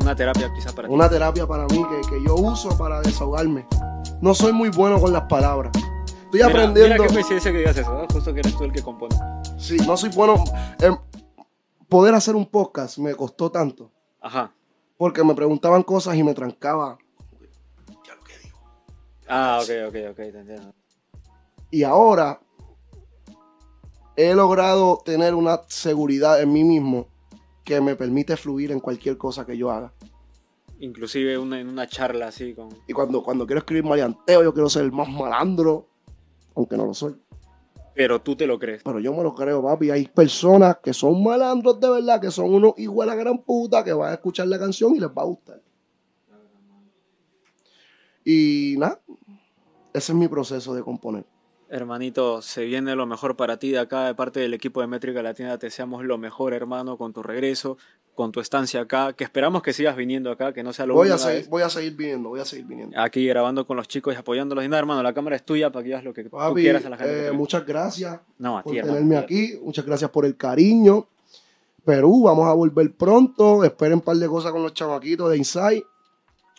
Una 0.00 0.14
terapia 0.14 0.52
quizás 0.54 0.72
para 0.72 0.88
ti. 0.88 0.94
Una 0.94 1.08
terapia 1.08 1.46
para 1.46 1.66
mí 1.66 1.84
que, 1.88 2.08
que 2.08 2.24
yo 2.24 2.34
uso 2.34 2.76
para 2.76 3.00
desahogarme. 3.00 3.66
No 4.20 4.34
soy 4.34 4.52
muy 4.52 4.68
bueno 4.70 5.00
con 5.00 5.12
las 5.12 5.22
palabras. 5.22 5.72
Estoy 6.06 6.40
Mira, 6.40 6.46
aprendiendo. 6.46 6.94
Mira 6.94 7.06
qué 7.06 7.12
coincidencia 7.12 7.52
que 7.52 7.58
digas 7.58 7.76
eso, 7.76 7.92
¿no? 7.92 8.06
Justo 8.12 8.32
que 8.32 8.40
eres 8.40 8.56
tú 8.56 8.64
el 8.64 8.72
que 8.72 8.82
compone. 8.82 9.14
Sí, 9.58 9.76
no 9.86 9.96
soy 9.96 10.10
bueno. 10.10 10.42
em, 10.80 10.96
poder 11.88 12.14
hacer 12.14 12.34
un 12.34 12.46
podcast 12.46 12.98
me 12.98 13.14
costó 13.14 13.50
tanto. 13.50 13.90
Ajá. 14.20 14.52
Porque 14.96 15.22
me 15.24 15.34
preguntaban 15.34 15.82
cosas 15.82 16.16
y 16.16 16.22
me 16.22 16.34
trancaba. 16.34 16.98
Ya 18.06 18.14
lo 18.14 18.22
que 18.22 18.38
digo. 18.38 18.58
Ah, 19.28 19.58
ok, 19.60 19.70
ok, 19.88 19.96
ok, 20.10 20.16
te 20.16 20.38
entiendo. 20.38 20.74
Y 21.70 21.82
ahora 21.82 22.40
he 24.16 24.34
logrado 24.34 24.98
tener 25.04 25.34
una 25.34 25.60
seguridad 25.68 26.40
en 26.40 26.52
mí 26.52 26.64
mismo 26.64 27.08
que 27.64 27.80
me 27.80 27.96
permite 27.96 28.36
fluir 28.36 28.72
en 28.72 28.80
cualquier 28.80 29.16
cosa 29.16 29.46
que 29.46 29.56
yo 29.56 29.70
haga. 29.70 29.92
Inclusive 30.80 31.38
una, 31.38 31.60
en 31.60 31.68
una 31.68 31.86
charla 31.86 32.28
así 32.28 32.54
con... 32.54 32.68
Y 32.88 32.92
cuando, 32.92 33.22
cuando 33.22 33.46
quiero 33.46 33.60
escribir 33.60 33.84
maleanteo, 33.84 34.42
yo 34.42 34.52
quiero 34.52 34.68
ser 34.68 34.82
el 34.82 34.92
más 34.92 35.08
malandro, 35.08 35.88
aunque 36.56 36.76
no 36.76 36.86
lo 36.86 36.94
soy. 36.94 37.14
Pero 37.94 38.20
tú 38.20 38.34
te 38.34 38.46
lo 38.46 38.58
crees. 38.58 38.82
Pero 38.82 38.98
yo 38.98 39.12
me 39.14 39.22
lo 39.22 39.34
creo, 39.34 39.62
papi. 39.62 39.90
Hay 39.90 40.06
personas 40.08 40.78
que 40.82 40.92
son 40.92 41.22
malandros 41.22 41.78
de 41.78 41.90
verdad, 41.90 42.20
que 42.20 42.30
son 42.30 42.52
unos 42.52 42.74
de 42.76 43.06
la 43.06 43.14
gran 43.14 43.38
puta, 43.38 43.84
que 43.84 43.92
van 43.92 44.10
a 44.10 44.14
escuchar 44.14 44.48
la 44.48 44.58
canción 44.58 44.96
y 44.96 45.00
les 45.00 45.10
va 45.10 45.22
a 45.22 45.26
gustar. 45.26 45.62
Y 48.24 48.76
nada, 48.78 49.00
ese 49.92 50.12
es 50.12 50.18
mi 50.18 50.28
proceso 50.28 50.74
de 50.74 50.82
componer. 50.82 51.24
Hermanito, 51.72 52.42
se 52.42 52.66
viene 52.66 52.94
lo 52.94 53.06
mejor 53.06 53.34
para 53.34 53.56
ti 53.56 53.70
de 53.70 53.78
acá, 53.78 54.04
de 54.04 54.14
parte 54.14 54.40
del 54.40 54.52
equipo 54.52 54.82
de 54.82 54.86
Métrica 54.88 55.22
Latina. 55.22 55.56
Te 55.56 55.68
deseamos 55.68 56.04
lo 56.04 56.18
mejor, 56.18 56.52
hermano, 56.52 56.98
con 56.98 57.14
tu 57.14 57.22
regreso, 57.22 57.78
con 58.14 58.30
tu 58.30 58.40
estancia 58.40 58.82
acá. 58.82 59.14
Que 59.14 59.24
esperamos 59.24 59.62
que 59.62 59.72
sigas 59.72 59.96
viniendo 59.96 60.30
acá, 60.30 60.52
que 60.52 60.62
no 60.62 60.74
sea 60.74 60.84
lo 60.84 60.92
Voy 60.92 61.08
a, 61.08 61.16
seguir, 61.16 61.38
vez. 61.40 61.48
voy 61.48 61.62
a 61.62 61.70
seguir 61.70 61.96
viniendo, 61.96 62.28
voy 62.28 62.40
a 62.40 62.44
seguir 62.44 62.66
viniendo. 62.66 63.00
Aquí 63.00 63.26
grabando 63.26 63.66
con 63.66 63.78
los 63.78 63.88
chicos 63.88 64.12
y 64.12 64.18
apoyándolos. 64.18 64.62
Y 64.62 64.68
nada, 64.68 64.80
hermano, 64.80 65.02
la 65.02 65.14
cámara 65.14 65.34
es 65.34 65.46
tuya 65.46 65.72
para 65.72 65.82
que 65.82 65.86
digas 65.86 66.04
lo 66.04 66.12
que 66.12 66.24
tú 66.24 66.36
quieras 66.54 66.84
a 66.84 66.90
la 66.90 66.98
gente. 66.98 67.28
eh, 67.28 67.32
muchas 67.32 67.64
gracias 67.64 68.20
no, 68.36 68.58
a 68.58 68.62
por 68.62 68.70
ti, 68.70 68.78
hermano. 68.78 68.98
tenerme 68.98 69.16
aquí. 69.16 69.58
Muchas 69.62 69.86
gracias 69.86 70.10
por 70.10 70.26
el 70.26 70.36
cariño. 70.36 71.08
Perú, 71.86 72.24
vamos 72.24 72.46
a 72.48 72.52
volver 72.52 72.92
pronto. 72.94 73.64
Esperen 73.64 73.94
un 73.94 74.00
par 74.02 74.16
de 74.16 74.28
cosas 74.28 74.52
con 74.52 74.62
los 74.62 74.74
chamaquitos 74.74 75.30
de 75.30 75.38
Inside, 75.38 75.84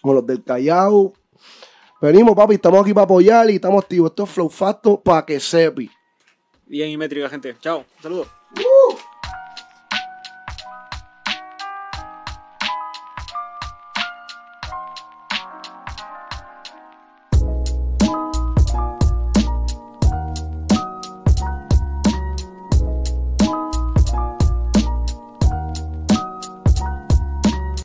con 0.02 0.15
los 0.15 0.26
del 0.26 0.43
Callao. 0.43 1.13
Venimos, 2.04 2.36
papi, 2.36 2.56
estamos 2.56 2.82
aquí 2.82 2.94
para 2.94 3.06
apoyar 3.06 3.50
y 3.50 3.56
estamos 3.56 3.82
activos. 3.82 4.10
Esto 4.10 4.26
es 4.26 4.30
Flow 4.30 4.50
Facto 4.50 5.00
para 5.00 5.26
que 5.26 5.39
sepi. 5.39 5.89
Bien 6.66 6.89
y 6.89 6.98
Métrica, 6.98 7.30
gente. 7.30 7.56
Chao. 7.62 7.86
Saludos. 8.02 8.28
¡Uh! 8.58 9.12